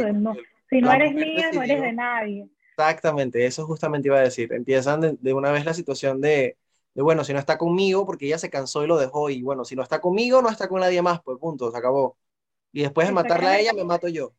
si 0.70 0.81
no 0.81 0.92
eres 0.92 1.14
mía, 1.14 1.50
no 1.52 1.62
eres 1.62 1.81
de 1.81 1.92
nadie. 1.92 2.48
Exactamente, 2.76 3.44
eso 3.44 3.66
justamente 3.66 4.09
iba 4.09 4.18
a 4.18 4.22
decir. 4.22 4.52
Empiezan 4.52 5.18
de, 5.20 5.35
una 5.35 5.50
vez 5.50 5.64
la 5.64 5.74
situación 5.74 6.20
de, 6.20 6.57
de, 6.94 7.02
bueno, 7.02 7.24
si 7.24 7.33
no 7.33 7.38
está 7.38 7.59
conmigo, 7.59 8.07
porque 8.07 8.26
ella 8.26 8.38
se 8.38 8.50
cansó 8.50 8.85
y 8.85 8.87
lo 8.87 8.96
dejó, 8.98 9.31
y 9.31 9.42
bueno, 9.42 9.64
si 9.64 9.76
no 9.76 9.83
está 9.83 10.00
conmigo, 10.00 10.40
no 10.40 10.48
está 10.48 10.68
con 10.68 10.81
nadie 10.81 11.02
más, 11.02 11.20
pues 11.22 11.38
punto, 11.38 11.70
se 11.70 11.78
acabó. 11.78 12.16
Y 12.72 12.83
después 12.83 13.07
de 13.07 13.12
matarla 13.12 13.50
a 13.50 13.59
ella, 13.59 13.72
me 13.74 13.85
mato 13.85 14.09
yo. 14.09 14.33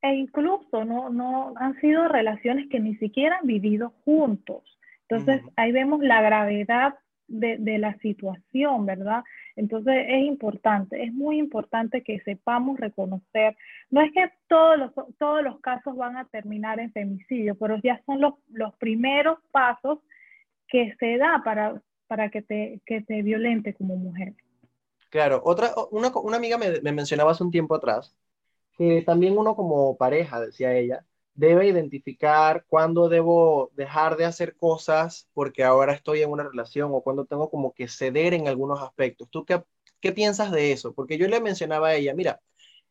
E 0.00 0.14
incluso 0.14 0.84
no, 0.84 1.10
no 1.10 1.52
han 1.56 1.78
sido 1.80 2.08
relaciones 2.08 2.68
que 2.70 2.80
ni 2.80 2.94
siquiera 2.96 3.38
han 3.38 3.46
vivido 3.46 3.92
juntos. 4.04 4.62
Entonces, 5.08 5.42
ahí 5.56 5.72
vemos 5.72 6.00
la 6.00 6.20
gravedad 6.22 6.94
de, 7.28 7.58
de, 7.58 7.78
la 7.78 7.96
situación, 7.98 8.86
¿verdad? 8.86 9.22
Entonces 9.54 9.94
es 10.08 10.24
importante, 10.24 11.02
es 11.02 11.12
muy 11.12 11.38
importante 11.38 12.02
que 12.02 12.20
sepamos 12.20 12.80
reconocer, 12.80 13.56
no 13.90 14.00
es 14.00 14.12
que 14.12 14.30
todos 14.48 14.78
los, 14.78 14.92
todos 15.18 15.42
los 15.42 15.60
casos 15.60 15.96
van 15.96 16.16
a 16.16 16.24
terminar 16.26 16.80
en 16.80 16.92
femicidio, 16.92 17.54
pero 17.54 17.76
ya 17.82 18.02
son 18.06 18.20
los, 18.20 18.34
los 18.50 18.74
primeros 18.76 19.38
pasos 19.52 20.00
que 20.66 20.94
se 20.98 21.18
da 21.18 21.42
para, 21.44 21.80
para 22.06 22.30
que, 22.30 22.42
te, 22.42 22.80
que 22.84 23.02
te 23.02 23.22
violente 23.22 23.74
como 23.74 23.96
mujer. 23.96 24.34
Claro, 25.10 25.40
otra, 25.44 25.70
una, 25.90 26.10
una 26.18 26.36
amiga 26.36 26.58
me, 26.58 26.80
me 26.82 26.92
mencionaba 26.92 27.30
hace 27.30 27.44
un 27.44 27.50
tiempo 27.50 27.74
atrás 27.74 28.14
que 28.78 29.02
también 29.02 29.36
uno 29.36 29.56
como 29.56 29.96
pareja, 29.96 30.40
decía 30.40 30.72
ella, 30.72 31.04
debe 31.38 31.68
identificar 31.68 32.64
cuándo 32.68 33.08
debo 33.08 33.70
dejar 33.76 34.16
de 34.16 34.24
hacer 34.24 34.56
cosas 34.56 35.28
porque 35.34 35.62
ahora 35.62 35.92
estoy 35.92 36.22
en 36.22 36.30
una 36.30 36.42
relación 36.42 36.90
o 36.92 37.00
cuándo 37.00 37.26
tengo 37.26 37.48
como 37.48 37.72
que 37.74 37.86
ceder 37.86 38.34
en 38.34 38.48
algunos 38.48 38.82
aspectos. 38.82 39.28
¿Tú 39.30 39.44
qué, 39.44 39.62
qué 40.00 40.10
piensas 40.12 40.50
de 40.50 40.72
eso? 40.72 40.94
Porque 40.94 41.16
yo 41.16 41.28
le 41.28 41.40
mencionaba 41.40 41.88
a 41.88 41.94
ella, 41.94 42.12
mira, 42.12 42.40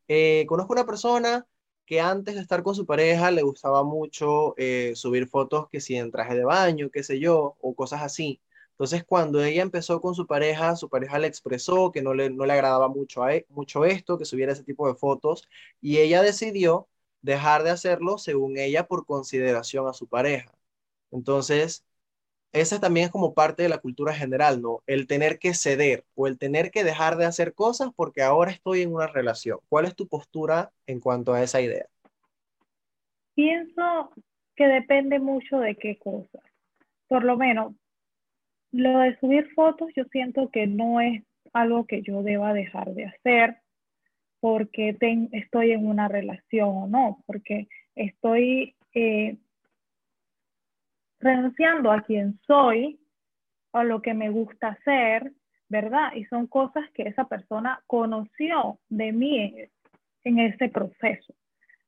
eh, 0.08 0.46
conozco 0.48 0.72
una 0.74 0.86
persona 0.86 1.46
que 1.86 2.00
antes 2.00 2.36
de 2.36 2.42
estar 2.42 2.64
con 2.64 2.74
su 2.74 2.86
pareja 2.86 3.32
le 3.32 3.42
gustaba 3.44 3.84
mucho 3.84 4.54
eh, 4.58 4.94
subir 4.96 5.28
fotos 5.28 5.68
que 5.70 5.82
si 5.82 5.98
en 5.98 6.12
traje 6.12 6.36
de 6.36 6.46
baño, 6.46 6.90
qué 6.90 7.04
sé 7.04 7.20
yo, 7.20 7.58
o 7.62 7.76
cosas 7.76 8.02
así. 8.02 8.42
Entonces, 8.72 9.04
cuando 9.06 9.44
ella 9.44 9.62
empezó 9.62 10.00
con 10.02 10.16
su 10.16 10.26
pareja, 10.28 10.76
su 10.78 10.90
pareja 10.90 11.20
le 11.20 11.28
expresó 11.28 11.92
que 11.92 12.02
no 12.02 12.14
le, 12.14 12.30
no 12.30 12.46
le 12.46 12.54
agradaba 12.54 12.88
mucho, 12.88 13.24
a, 13.24 13.36
e, 13.36 13.46
mucho 13.50 13.86
esto, 13.86 14.18
que 14.18 14.26
subiera 14.26 14.54
ese 14.54 14.64
tipo 14.64 14.88
de 14.88 14.96
fotos, 14.96 15.48
y 15.82 15.98
ella 15.98 16.22
decidió 16.22 16.88
dejar 17.22 17.64
de 17.64 17.72
hacerlo 17.72 18.18
según 18.18 18.58
ella 18.58 18.88
por 18.88 19.06
consideración 19.06 19.88
a 19.88 19.94
su 19.94 20.08
pareja. 20.08 20.52
Entonces, 21.12 21.86
esa 22.54 22.80
también 22.80 23.08
es 23.08 23.12
como 23.12 23.34
parte 23.34 23.64
de 23.64 23.70
la 23.70 23.80
cultura 23.80 24.14
general, 24.14 24.62
¿no? 24.62 24.82
El 24.88 25.08
tener 25.08 25.40
que 25.40 25.54
ceder 25.54 26.06
o 26.16 26.28
el 26.28 26.38
tener 26.38 26.72
que 26.72 26.84
dejar 26.84 27.18
de 27.18 27.26
hacer 27.26 27.54
cosas 27.54 27.90
porque 27.96 28.22
ahora 28.22 28.52
estoy 28.52 28.82
en 28.82 28.94
una 28.94 29.08
relación. 29.08 29.60
¿Cuál 29.70 29.86
es 29.86 29.96
tu 29.96 30.08
postura 30.08 30.72
en 30.86 31.00
cuanto 31.00 31.34
a 31.34 31.44
esa 31.44 31.62
idea? 31.62 31.86
Pienso 33.36 34.12
que 34.56 34.66
depende 34.66 35.20
mucho 35.20 35.60
de 35.60 35.76
qué 35.76 36.00
cosas. 36.00 36.42
Por 37.08 37.24
lo 37.24 37.38
menos, 37.38 37.74
lo 38.72 39.00
de 39.00 39.18
subir 39.20 39.54
fotos 39.54 39.90
yo 39.96 40.04
siento 40.12 40.50
que 40.50 40.68
no 40.68 41.00
es 41.00 41.24
algo 41.54 41.86
que 41.86 42.02
yo 42.02 42.24
deba 42.24 42.54
dejar 42.54 42.94
de 42.94 43.06
hacer 43.06 43.58
porque 44.40 44.96
estoy 45.32 45.72
en 45.72 45.88
una 45.88 46.08
relación 46.08 46.70
o 46.70 46.88
no, 46.88 47.24
porque 47.26 47.68
estoy 47.96 48.76
eh, 48.94 49.38
renunciando 51.20 51.92
a 51.92 52.02
quien 52.02 52.40
soy, 52.46 53.00
a 53.74 53.84
lo 53.84 54.02
que 54.02 54.14
me 54.14 54.30
gusta 54.30 54.70
hacer, 54.70 55.32
¿verdad? 55.70 56.14
Y 56.16 56.26
son 56.26 56.48
cosas 56.48 56.86
que 56.94 57.04
esa 57.04 57.26
persona 57.26 57.82
conoció 57.88 58.80
de 58.90 59.12
mí 59.12 59.56
en, 60.24 60.40
ese 60.40 60.70
proceso, 60.70 61.34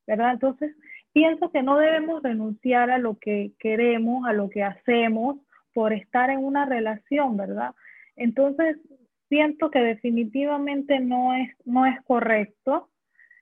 ¿verdad? 0.06 0.32
Entonces, 0.32 0.74
pienso 1.12 1.50
que 1.50 1.62
no 1.62 1.78
debemos 1.78 2.22
renunciar 2.22 2.90
a 2.90 2.98
lo 2.98 3.18
que 3.18 3.52
queremos, 3.58 4.26
a 4.26 4.32
lo 4.32 4.48
que 4.48 4.62
hacemos 4.62 5.36
por 5.74 5.92
estar 5.92 6.30
en 6.30 6.44
una 6.44 6.64
relación, 6.64 7.36
¿verdad? 7.36 7.74
Entonces, 8.16 8.76
siento 9.30 9.70
que 9.70 9.78
definitivamente 9.78 11.00
no 11.00 11.32
es, 11.32 11.48
no 11.64 11.86
es 11.86 11.98
correcto, 12.02 12.90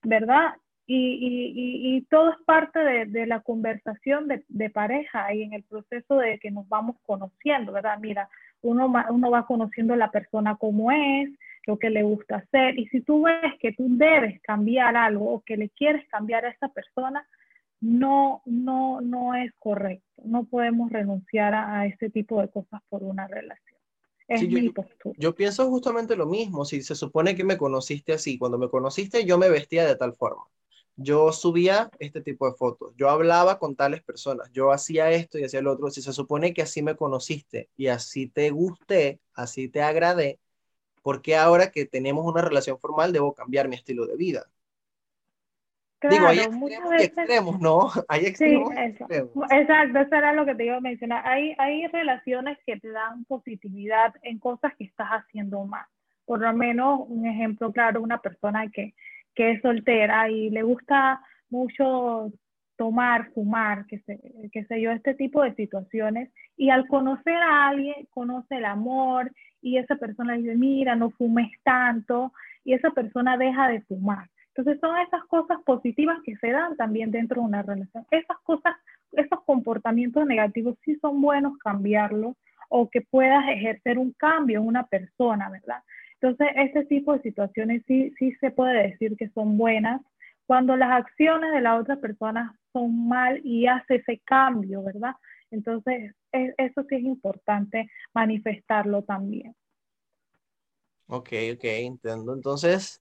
¿verdad? 0.04 0.54
Y, 0.86 1.96
y, 1.96 2.02
todo 2.08 2.30
es 2.30 2.38
parte 2.46 2.78
de, 2.78 3.04
de 3.06 3.26
la 3.26 3.40
conversación 3.40 4.26
de, 4.26 4.70
pareja 4.70 5.34
y 5.34 5.42
en 5.42 5.52
el 5.52 5.62
proceso 5.64 6.16
de 6.16 6.38
que 6.38 6.50
nos 6.50 6.66
vamos 6.66 6.96
conociendo, 7.04 7.72
¿verdad? 7.72 7.98
Mira, 8.00 8.30
uno, 8.62 8.90
uno 9.10 9.30
va 9.30 9.46
conociendo 9.46 9.92
a 9.92 9.98
la 9.98 10.10
persona 10.10 10.56
como 10.56 10.90
es, 10.90 11.28
lo 11.66 11.78
que 11.78 11.90
le 11.90 12.02
gusta 12.02 12.36
hacer, 12.36 12.78
y 12.78 12.86
si 12.88 13.02
tú 13.02 13.24
ves 13.24 13.52
que 13.60 13.72
tú 13.72 13.86
debes 13.90 14.40
cambiar 14.40 14.96
algo 14.96 15.30
o 15.30 15.42
que 15.42 15.58
le 15.58 15.68
quieres 15.68 16.08
cambiar 16.08 16.46
a 16.46 16.50
esa 16.50 16.68
persona, 16.68 17.26
no, 17.82 18.40
no, 18.46 19.02
no 19.02 19.34
es 19.34 19.52
correcto. 19.58 20.22
No 20.24 20.44
podemos 20.44 20.90
renunciar 20.90 21.54
a, 21.54 21.84
este 21.84 22.08
tipo 22.08 22.40
de 22.40 22.48
cosas 22.48 22.80
por 22.88 23.02
una 23.02 23.26
relación 23.28 23.77
yo, 25.16 25.34
pienso 25.34 25.68
justamente 25.68 26.16
lo 26.16 26.26
mismo. 26.26 26.64
Si 26.64 26.82
se 26.82 26.94
supone 26.94 27.34
que 27.34 27.44
me 27.44 27.56
conociste 27.56 28.12
así, 28.12 28.38
cuando 28.38 28.58
me 28.58 28.68
conociste 28.68 29.24
yo 29.24 29.38
me 29.38 29.48
vestía 29.48 29.86
de 29.86 29.96
tal 29.96 30.14
forma. 30.14 30.44
Yo 30.96 31.32
subía 31.32 31.90
este 32.00 32.20
tipo 32.20 32.50
de 32.50 32.56
fotos, 32.56 32.92
yo 32.96 33.08
hablaba 33.08 33.60
con 33.60 33.76
tales 33.76 34.02
personas, 34.02 34.50
yo 34.52 34.72
hacía 34.72 35.12
esto 35.12 35.38
y 35.38 35.44
hacía 35.44 35.62
lo 35.62 35.72
otro. 35.72 35.90
Si 35.90 36.02
se 36.02 36.12
supone 36.12 36.52
que 36.52 36.62
así 36.62 36.82
me 36.82 36.96
conociste 36.96 37.68
y 37.76 37.86
así 37.86 38.26
te 38.26 38.50
gusté, 38.50 39.20
así 39.32 39.68
te 39.68 39.80
agradé, 39.80 40.40
¿por 41.02 41.22
qué 41.22 41.36
ahora 41.36 41.70
que 41.70 41.86
tenemos 41.86 42.26
una 42.26 42.42
relación 42.42 42.80
formal 42.80 43.12
debo 43.12 43.32
cambiar 43.32 43.68
mi 43.68 43.76
estilo 43.76 44.06
de 44.06 44.16
vida? 44.16 44.50
Digo, 46.02 46.28
hay 46.28 46.38
extremos, 47.00 47.60
¿no? 47.60 47.88
Hay 48.08 48.26
extremos, 48.26 48.72
Exacto, 49.50 49.98
eso 49.98 50.14
era 50.14 50.32
lo 50.32 50.46
que 50.46 50.54
te 50.54 50.66
iba 50.66 50.76
a 50.76 50.80
mencionar. 50.80 51.26
Hay, 51.26 51.54
hay 51.58 51.88
relaciones 51.88 52.56
que 52.64 52.78
te 52.78 52.90
dan 52.90 53.24
positividad 53.24 54.14
en 54.22 54.38
cosas 54.38 54.74
que 54.76 54.84
estás 54.84 55.08
haciendo 55.08 55.64
mal. 55.64 55.84
Por 56.24 56.40
lo 56.40 56.52
menos, 56.52 57.00
un 57.08 57.26
ejemplo 57.26 57.72
claro, 57.72 58.00
una 58.00 58.18
persona 58.18 58.68
que, 58.70 58.94
que 59.34 59.52
es 59.52 59.62
soltera 59.62 60.30
y 60.30 60.50
le 60.50 60.62
gusta 60.62 61.20
mucho 61.50 62.30
tomar, 62.76 63.32
fumar, 63.32 63.86
que 63.86 63.98
sé, 64.00 64.20
que 64.52 64.64
sé 64.66 64.80
yo, 64.80 64.92
este 64.92 65.14
tipo 65.14 65.42
de 65.42 65.54
situaciones. 65.54 66.30
Y 66.56 66.70
al 66.70 66.86
conocer 66.86 67.34
a 67.36 67.68
alguien, 67.68 68.06
conoce 68.10 68.58
el 68.58 68.66
amor 68.66 69.32
y 69.60 69.78
esa 69.78 69.96
persona 69.96 70.34
dice, 70.34 70.54
mira, 70.54 70.94
no 70.94 71.10
fumes 71.10 71.50
tanto, 71.64 72.32
y 72.62 72.74
esa 72.74 72.90
persona 72.90 73.36
deja 73.36 73.66
de 73.66 73.80
fumar 73.80 74.28
Entonces 74.58 74.80
son 74.80 74.98
esas 74.98 75.24
cosas 75.26 75.58
positivas 75.64 76.18
que 76.24 76.34
se 76.38 76.50
dan 76.50 76.76
también 76.76 77.12
dentro 77.12 77.40
de 77.40 77.46
una 77.46 77.62
relación. 77.62 78.04
Esas 78.10 78.38
cosas, 78.42 78.74
esos 79.12 79.44
comportamientos 79.44 80.26
negativos 80.26 80.76
sí 80.84 80.98
son 81.00 81.20
buenos 81.20 81.56
cambiarlos 81.58 82.34
o 82.68 82.90
que 82.90 83.02
puedas 83.02 83.48
ejercer 83.48 83.98
un 83.98 84.12
cambio 84.14 84.58
en 84.58 84.66
una 84.66 84.84
persona, 84.88 85.48
¿verdad? 85.48 85.80
Entonces, 86.20 86.48
ese 86.56 86.84
tipo 86.86 87.12
de 87.12 87.22
situaciones 87.22 87.84
sí, 87.86 88.12
sí 88.18 88.32
se 88.40 88.50
puede 88.50 88.88
decir 88.88 89.16
que 89.16 89.28
son 89.28 89.56
buenas 89.56 90.02
cuando 90.44 90.76
las 90.76 90.90
acciones 90.90 91.52
de 91.52 91.60
la 91.60 91.76
otra 91.76 91.94
persona 91.96 92.58
son 92.72 93.06
mal 93.06 93.40
y 93.44 93.68
hace 93.68 93.96
ese 93.96 94.20
cambio, 94.24 94.82
¿verdad? 94.82 95.14
Entonces, 95.52 96.16
e, 96.32 96.52
eso 96.58 96.82
sí 96.88 96.96
es 96.96 97.04
importante 97.04 97.88
manifestarlo 98.12 99.04
también. 99.04 99.54
Ok, 101.06 101.28
ok, 101.54 101.64
entiendo. 101.64 102.34
Entonces, 102.34 103.00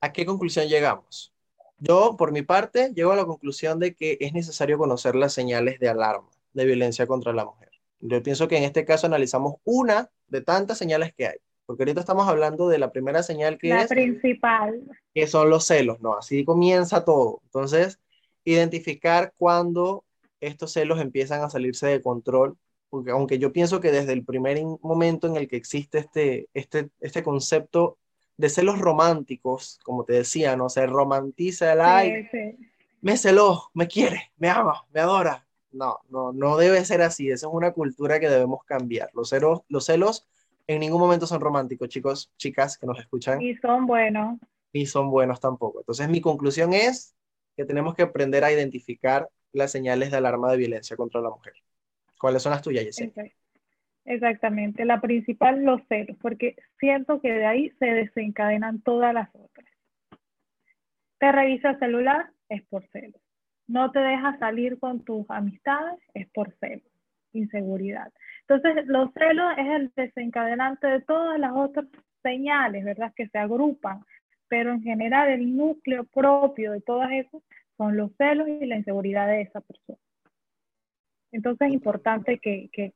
¿a 0.00 0.12
qué 0.12 0.26
conclusión 0.26 0.66
llegamos? 0.66 1.32
Yo, 1.78 2.16
por 2.16 2.32
mi 2.32 2.42
parte, 2.42 2.92
llego 2.94 3.12
a 3.12 3.16
la 3.16 3.24
conclusión 3.24 3.78
de 3.78 3.94
que 3.94 4.18
es 4.20 4.32
necesario 4.32 4.78
conocer 4.78 5.14
las 5.14 5.32
señales 5.32 5.80
de 5.80 5.88
alarma 5.88 6.28
de 6.52 6.64
violencia 6.64 7.06
contra 7.06 7.32
la 7.32 7.44
mujer. 7.44 7.70
Yo 8.00 8.22
pienso 8.22 8.48
que 8.48 8.56
en 8.56 8.64
este 8.64 8.84
caso 8.84 9.06
analizamos 9.06 9.56
una 9.64 10.10
de 10.28 10.40
tantas 10.42 10.78
señales 10.78 11.14
que 11.14 11.26
hay, 11.26 11.38
porque 11.66 11.82
ahorita 11.82 12.00
estamos 12.00 12.28
hablando 12.28 12.68
de 12.68 12.78
la 12.78 12.92
primera 12.92 13.22
señal 13.22 13.58
que 13.58 13.68
la 13.68 13.82
es... 13.82 13.90
La 13.90 13.94
principal. 13.94 14.82
Que 15.14 15.26
son 15.26 15.48
los 15.48 15.64
celos, 15.64 16.00
¿no? 16.00 16.16
Así 16.16 16.44
comienza 16.44 17.04
todo. 17.04 17.40
Entonces, 17.44 17.98
identificar 18.44 19.32
cuando 19.36 20.04
estos 20.40 20.72
celos 20.72 21.00
empiezan 21.00 21.42
a 21.42 21.50
salirse 21.50 21.86
de 21.86 22.02
control 22.02 22.56
porque 22.90 23.12
aunque 23.12 23.38
yo 23.38 23.52
pienso 23.52 23.80
que 23.80 23.92
desde 23.92 24.12
el 24.12 24.24
primer 24.24 24.60
momento 24.82 25.28
en 25.28 25.36
el 25.36 25.48
que 25.48 25.56
existe 25.56 25.98
este, 25.98 26.48
este, 26.52 26.90
este 27.00 27.22
concepto 27.22 27.96
de 28.40 28.48
celos 28.48 28.78
románticos, 28.78 29.78
como 29.84 30.04
te 30.04 30.14
decía, 30.14 30.56
¿no? 30.56 30.70
Se 30.70 30.86
romantiza 30.86 31.74
el 31.74 31.80
ay, 31.82 32.28
me 33.02 33.18
celó, 33.18 33.70
me 33.74 33.86
quiere, 33.86 34.32
me 34.38 34.48
ama, 34.48 34.86
me 34.94 35.00
adora. 35.00 35.46
No, 35.72 35.98
no, 36.08 36.32
no 36.32 36.56
debe 36.56 36.84
ser 36.84 37.02
así. 37.02 37.30
Esa 37.30 37.46
es 37.46 37.52
una 37.52 37.72
cultura 37.72 38.18
que 38.18 38.30
debemos 38.30 38.64
cambiar. 38.64 39.10
Los 39.12 39.28
celos, 39.28 39.60
los 39.68 39.84
celos 39.84 40.26
en 40.66 40.80
ningún 40.80 41.00
momento 41.00 41.26
son 41.26 41.40
románticos, 41.40 41.88
chicos, 41.90 42.32
chicas 42.38 42.78
que 42.78 42.86
nos 42.86 42.98
escuchan. 42.98 43.42
Y 43.42 43.54
son 43.56 43.86
buenos. 43.86 44.38
Y 44.72 44.86
son 44.86 45.10
buenos 45.10 45.38
tampoco. 45.38 45.80
Entonces, 45.80 46.08
mi 46.08 46.22
conclusión 46.22 46.72
es 46.72 47.14
que 47.56 47.66
tenemos 47.66 47.94
que 47.94 48.02
aprender 48.02 48.42
a 48.42 48.52
identificar 48.52 49.28
las 49.52 49.70
señales 49.70 50.10
de 50.10 50.16
alarma 50.16 50.50
de 50.50 50.56
violencia 50.56 50.96
contra 50.96 51.20
la 51.20 51.28
mujer. 51.28 51.52
¿Cuáles 52.18 52.42
son 52.42 52.52
las 52.52 52.62
tuyas, 52.62 52.84
Yesenia? 52.84 53.30
Exactamente, 54.04 54.84
la 54.84 55.00
principal 55.00 55.62
los 55.62 55.82
celos, 55.88 56.16
porque 56.20 56.56
siento 56.78 57.20
que 57.20 57.32
de 57.32 57.46
ahí 57.46 57.70
se 57.78 57.86
desencadenan 57.86 58.80
todas 58.82 59.12
las 59.12 59.28
otras. 59.34 59.66
Te 61.18 61.30
revisa 61.32 61.70
el 61.70 61.78
celular, 61.78 62.30
es 62.48 62.62
por 62.66 62.86
celos. 62.88 63.20
No 63.66 63.92
te 63.92 64.00
dejas 64.00 64.38
salir 64.38 64.78
con 64.78 65.04
tus 65.04 65.28
amistades, 65.28 66.00
es 66.14 66.28
por 66.30 66.52
celos, 66.58 66.90
inseguridad. 67.32 68.10
Entonces, 68.48 68.86
los 68.86 69.12
celos 69.12 69.52
es 69.58 69.66
el 69.66 69.92
desencadenante 69.94 70.86
de 70.86 71.00
todas 71.02 71.38
las 71.38 71.52
otras 71.52 71.86
señales, 72.22 72.84
¿verdad? 72.84 73.12
Que 73.14 73.28
se 73.28 73.38
agrupan, 73.38 74.00
pero 74.48 74.72
en 74.72 74.82
general 74.82 75.28
el 75.28 75.56
núcleo 75.56 76.04
propio 76.04 76.72
de 76.72 76.80
todas 76.80 77.10
esas 77.12 77.42
son 77.76 77.96
los 77.96 78.10
celos 78.16 78.48
y 78.48 78.66
la 78.66 78.76
inseguridad 78.76 79.28
de 79.28 79.42
esa 79.42 79.60
persona. 79.60 79.98
Entonces 81.32 81.68
es 81.68 81.74
importante 81.74 82.38
que, 82.38 82.68
que, 82.72 82.92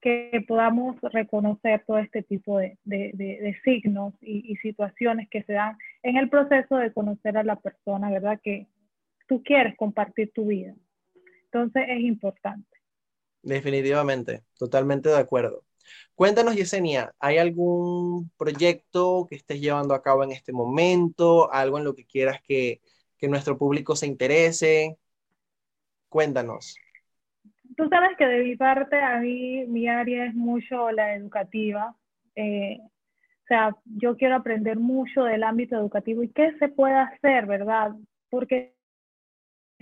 que 0.00 0.44
podamos 0.48 0.96
reconocer 1.02 1.84
todo 1.86 1.98
este 1.98 2.22
tipo 2.22 2.58
de, 2.58 2.78
de, 2.84 3.12
de, 3.14 3.60
signos 3.64 4.14
y, 4.20 4.50
y, 4.50 4.56
situaciones 4.56 5.28
que 5.28 5.42
se 5.42 5.52
dan 5.52 5.76
en 6.02 6.16
el 6.16 6.30
proceso 6.30 6.76
de 6.76 6.92
conocer 6.92 7.36
a 7.36 7.44
la 7.44 7.56
persona, 7.56 8.10
¿verdad? 8.10 8.40
Que 8.42 8.66
tú 9.28 9.42
quieres 9.42 9.76
compartir 9.76 10.32
tu 10.32 10.46
vida. 10.46 10.74
Entonces 11.44 11.84
es 11.88 12.00
importante. 12.00 12.78
Definitivamente, 13.42 14.42
totalmente 14.58 15.08
de 15.08 15.18
acuerdo. 15.18 15.64
Cuéntanos, 16.14 16.54
Yesenia, 16.54 17.14
¿hay 17.18 17.38
algún 17.38 18.30
proyecto 18.36 19.26
que 19.28 19.36
estés 19.36 19.60
llevando 19.60 19.94
a 19.94 20.02
cabo 20.02 20.24
en 20.24 20.32
este 20.32 20.52
momento? 20.52 21.52
¿Algo 21.52 21.78
en 21.78 21.84
lo 21.84 21.94
que 21.94 22.04
quieras 22.04 22.40
que, 22.42 22.80
que 23.18 23.28
nuestro 23.28 23.56
público 23.56 23.96
se 23.96 24.06
interese? 24.06 24.98
Cuéntanos. 26.08 26.76
Tú 27.76 27.88
sabes 27.88 28.16
que 28.16 28.26
de 28.26 28.44
mi 28.44 28.56
parte, 28.56 29.00
a 29.00 29.18
mí 29.20 29.64
mi 29.66 29.88
área 29.88 30.26
es 30.26 30.34
mucho 30.34 30.90
la 30.90 31.14
educativa. 31.14 31.94
Eh, 32.34 32.78
o 32.80 33.46
sea, 33.46 33.76
yo 33.84 34.16
quiero 34.16 34.36
aprender 34.36 34.78
mucho 34.78 35.24
del 35.24 35.42
ámbito 35.42 35.76
educativo 35.76 36.22
y 36.22 36.28
qué 36.28 36.56
se 36.58 36.68
puede 36.68 36.94
hacer, 36.94 37.46
¿verdad? 37.46 37.92
Porque 38.28 38.74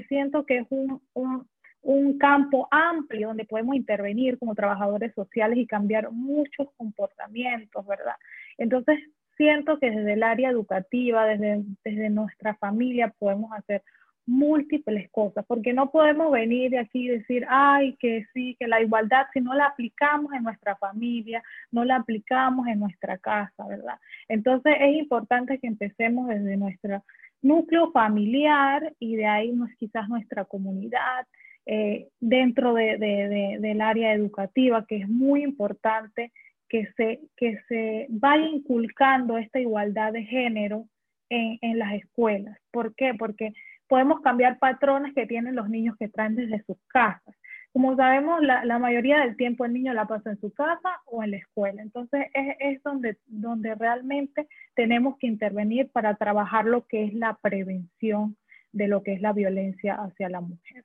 siento 0.09 0.47
que 0.47 0.59
es 0.59 0.67
un, 0.71 1.03
un, 1.15 1.47
un 1.83 2.19
campo 2.19 2.69
amplio 2.71 3.29
donde 3.29 3.45
podemos 3.45 3.77
intervenir 3.77 4.39
como 4.39 4.55
trabajadores 4.55 5.13
sociales 5.15 5.59
y 5.59 5.67
cambiar 5.67 6.11
muchos 6.11 6.69
comportamientos, 6.77 7.87
¿verdad? 7.87 8.15
Entonces, 8.57 8.99
siento 9.37 9.79
que 9.79 9.91
desde 9.91 10.15
el 10.15 10.23
área 10.23 10.51
educativa, 10.51 11.25
desde, 11.27 11.63
desde 11.85 12.11
nuestra 12.11 12.57
familia, 12.57 13.15
podemos 13.19 13.53
hacer 13.53 13.83
múltiples 14.29 15.11
cosas, 15.11 15.45
porque 15.47 15.73
no 15.73 15.91
podemos 15.91 16.31
venir 16.31 16.71
de 16.71 16.79
aquí 16.79 17.07
y 17.07 17.09
decir, 17.09 17.47
ay, 17.49 17.97
que 17.99 18.27
sí, 18.35 18.57
que 18.61 18.69
la 18.69 18.83
igualdad, 18.83 19.27
si 19.33 19.41
no 19.41 19.55
la 19.55 19.67
aplicamos 19.69 20.33
en 20.35 20.43
nuestra 20.43 20.77
familia, 20.77 21.43
no 21.73 21.83
la 21.83 21.97
aplicamos 21.97 22.69
en 22.69 22.79
nuestra 22.79 23.17
casa, 23.17 23.67
¿verdad? 23.67 23.99
Entonces 24.29 24.75
es 24.81 24.97
importante 24.97 25.59
que 25.59 25.67
empecemos 25.67 26.29
desde 26.29 26.59
nuestro 26.59 27.03
núcleo 27.41 27.91
familiar 27.91 28.93
y 28.99 29.17
de 29.17 29.27
ahí 29.27 29.51
pues, 29.57 29.75
quizás 29.77 30.09
nuestra 30.11 30.45
comunidad, 30.45 31.27
eh, 31.65 32.09
dentro 32.21 32.75
de, 32.75 32.99
de, 32.99 33.59
del 33.61 33.81
área 33.81 34.13
educativa, 34.13 34.85
que 34.87 34.97
es 34.97 35.09
muy 35.09 35.43
importante 35.43 36.33
que 36.69 36.87
se, 36.99 37.21
que 37.35 37.59
se 37.67 38.07
vaya 38.11 38.47
inculcando 38.47 39.39
esta 39.39 39.59
igualdad 39.59 40.13
de 40.13 40.25
género 40.25 40.85
en, 41.31 41.59
en 41.63 41.79
las 41.79 41.95
escuelas. 41.95 42.59
¿Por 42.71 42.95
qué? 42.95 43.15
Porque 43.15 43.55
podemos 43.89 44.21
cambiar 44.21 44.59
patrones 44.59 45.15
que 45.15 45.27
tienen 45.27 45.57
los 45.57 45.69
niños 45.69 45.97
que 45.99 46.09
traen 46.09 46.37
desde 46.37 46.63
sus 46.65 46.77
casas. 46.87 47.35
Como 47.73 47.97
sabemos, 47.97 48.43
la, 48.43 48.65
la, 48.65 48.79
mayoría 48.79 49.21
del 49.21 49.37
tiempo 49.37 49.65
el 49.65 49.73
niño 49.73 49.93
la 49.93 50.07
pasa 50.07 50.31
en 50.31 50.41
su 50.41 50.53
casa 50.53 51.01
o 51.07 51.23
en 51.23 51.33
la 51.33 51.37
escuela. 51.37 51.83
Entonces 51.83 52.27
es, 52.35 52.57
es 52.61 52.83
donde, 52.83 53.19
donde 53.27 53.75
realmente 53.75 54.49
tenemos 54.75 55.17
que 55.19 55.27
intervenir 55.27 55.91
para 55.91 56.15
trabajar 56.17 56.65
lo 56.65 56.87
que 56.87 57.05
es 57.05 57.15
la 57.15 57.39
prevención 57.41 58.37
de 58.73 58.89
lo 58.89 59.03
que 59.03 59.13
es 59.15 59.21
la 59.21 59.33
violencia 59.33 59.95
hacia 59.95 60.29
la 60.29 60.41
mujer. 60.41 60.85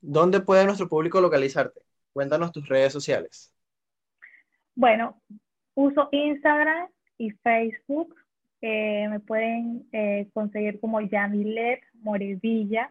¿Dónde 0.00 0.40
puede 0.40 0.64
nuestro 0.64 0.88
público 0.88 1.20
localizarte? 1.20 1.80
Cuéntanos 2.12 2.52
tus 2.52 2.68
redes 2.68 2.92
sociales. 2.92 3.52
Bueno, 4.74 5.20
uso 5.74 6.08
Instagram 6.12 6.88
y 7.18 7.30
Facebook 7.30 8.14
eh, 8.62 9.08
me 9.08 9.20
pueden 9.20 9.86
eh, 9.92 10.28
conseguir 10.32 10.80
como 10.80 11.00
Yamilet 11.00 11.80
Morevilla, 11.94 12.90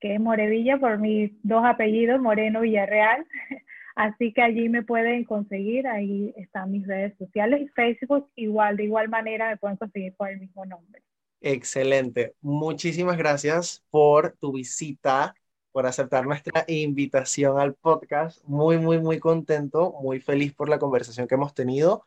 que 0.00 0.14
es 0.14 0.20
Morevilla 0.20 0.78
por 0.78 0.98
mis 0.98 1.32
dos 1.42 1.64
apellidos, 1.64 2.20
Moreno 2.20 2.60
Villarreal. 2.60 3.26
Así 3.94 4.34
que 4.34 4.42
allí 4.42 4.68
me 4.68 4.82
pueden 4.82 5.24
conseguir, 5.24 5.86
ahí 5.86 6.34
están 6.36 6.70
mis 6.70 6.86
redes 6.86 7.16
sociales 7.16 7.62
y 7.62 7.68
Facebook 7.68 8.30
igual, 8.36 8.76
de 8.76 8.84
igual 8.84 9.08
manera 9.08 9.48
me 9.48 9.56
pueden 9.56 9.78
conseguir 9.78 10.14
con 10.16 10.28
el 10.28 10.38
mismo 10.38 10.66
nombre. 10.66 11.02
Excelente. 11.40 12.34
Muchísimas 12.42 13.16
gracias 13.16 13.84
por 13.90 14.36
tu 14.38 14.52
visita, 14.52 15.34
por 15.72 15.86
aceptar 15.86 16.26
nuestra 16.26 16.64
invitación 16.68 17.58
al 17.58 17.74
podcast. 17.74 18.42
Muy, 18.44 18.78
muy, 18.78 18.98
muy 18.98 19.18
contento, 19.18 19.94
muy 20.02 20.20
feliz 20.20 20.52
por 20.52 20.68
la 20.68 20.78
conversación 20.78 21.26
que 21.26 21.36
hemos 21.36 21.54
tenido. 21.54 22.04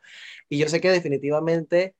Y 0.48 0.58
yo 0.58 0.68
sé 0.68 0.80
que 0.80 0.90
definitivamente 0.90 1.94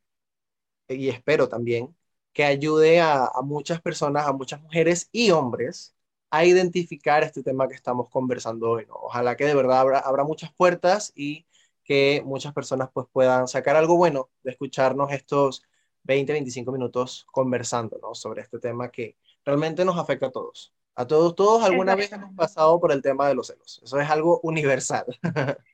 y 0.95 1.09
espero 1.09 1.49
también 1.49 1.95
que 2.33 2.45
ayude 2.45 3.01
a, 3.01 3.31
muchas 3.43 3.81
personas, 3.81 4.27
a 4.27 4.33
muchas 4.33 4.61
mujeres 4.61 5.09
y 5.13 5.31
hombres 5.31 5.95
a 6.31 6.45
identificar 6.45 7.25
este 7.25 7.43
tema 7.43 7.69
que 7.69 7.75
estamos 7.75 8.09
conversando 8.09 8.71
hoy. 8.71 8.87
Ojalá 8.89 9.37
que 9.37 9.45
de 9.47 9.55
verdad 9.55 9.81
abra, 9.81 9.99
abra, 9.99 10.25
muchas 10.25 10.53
puertas 10.53 11.13
y 11.17 11.47
que 11.85 12.23
muchas 12.25 12.53
personas 12.53 12.89
pues 12.93 13.07
puedan 13.13 13.49
sacar 13.49 13.77
algo 13.77 13.97
bueno 13.97 14.31
de 14.45 14.53
escucharnos 14.53 15.11
estos 15.13 15.65
20, 16.05 16.33
25 16.33 16.71
minutos 16.73 17.27
conversando 17.33 17.99
¿no? 18.01 18.15
sobre 18.15 18.43
este 18.43 18.59
tema 18.61 18.91
que 18.91 19.17
realmente 19.45 19.85
nos 19.85 19.99
afecta 19.99 20.27
a 20.27 20.31
todos. 20.31 20.73
A 20.95 21.07
todos, 21.07 21.35
todos 21.35 21.65
alguna 21.65 21.95
vez 21.95 22.13
hemos 22.13 22.35
pasado 22.35 22.79
por 22.81 22.93
el 22.93 23.03
tema 23.03 23.27
de 23.27 23.35
los 23.35 23.49
celos. 23.49 23.81
Eso 23.83 23.99
es 23.99 24.09
algo 24.09 24.41
universal. 24.43 25.07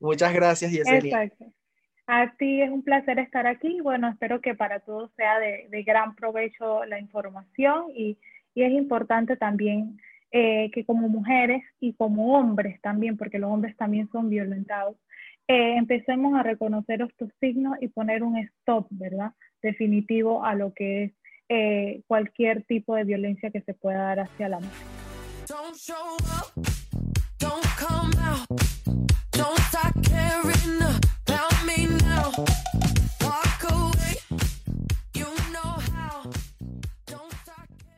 Muchas 0.00 0.32
gracias, 0.32 0.70
Yesenia. 0.70 1.22
Exacto. 1.24 1.55
A 2.06 2.32
ti 2.38 2.62
es 2.62 2.70
un 2.70 2.82
placer 2.82 3.18
estar 3.18 3.46
aquí. 3.46 3.80
Bueno, 3.80 4.08
espero 4.08 4.40
que 4.40 4.54
para 4.54 4.78
todos 4.80 5.10
sea 5.16 5.40
de, 5.40 5.82
gran 5.82 6.14
provecho 6.14 6.84
la 6.84 7.00
información 7.00 7.86
y, 7.94 8.18
es 8.54 8.72
importante 8.72 9.36
también 9.36 10.00
eh, 10.32 10.70
que 10.72 10.86
como 10.86 11.10
mujeres 11.10 11.62
y 11.78 11.92
como 11.92 12.38
hombres 12.38 12.80
también, 12.80 13.18
porque 13.18 13.38
los 13.38 13.50
hombres 13.50 13.76
también 13.76 14.08
son 14.10 14.30
violentados, 14.30 14.96
eh, 15.46 15.76
empecemos 15.76 16.34
a 16.34 16.42
reconocer 16.42 17.02
estos 17.02 17.28
signos 17.38 17.76
y 17.82 17.88
poner 17.88 18.22
un 18.22 18.38
stop, 18.38 18.86
¿verdad? 18.88 19.32
Definitivo 19.60 20.42
a 20.42 20.54
lo 20.54 20.72
que 20.72 21.04
es 21.04 21.12
eh, 21.50 22.00
cualquier 22.06 22.64
tipo 22.64 22.94
de 22.94 23.04
violencia 23.04 23.50
que 23.50 23.60
se 23.60 23.74
pueda 23.74 23.98
dar 23.98 24.20
hacia 24.20 24.48
la 24.48 24.58
mujer. 24.58 24.86
Don't 25.46 25.76
show 25.76 26.16
up, 26.16 26.50
don't 27.38 27.66
come 27.76 28.14
out, 28.18 28.48
don't 29.32 29.95
Thank 32.36 32.50
you. 32.74 32.75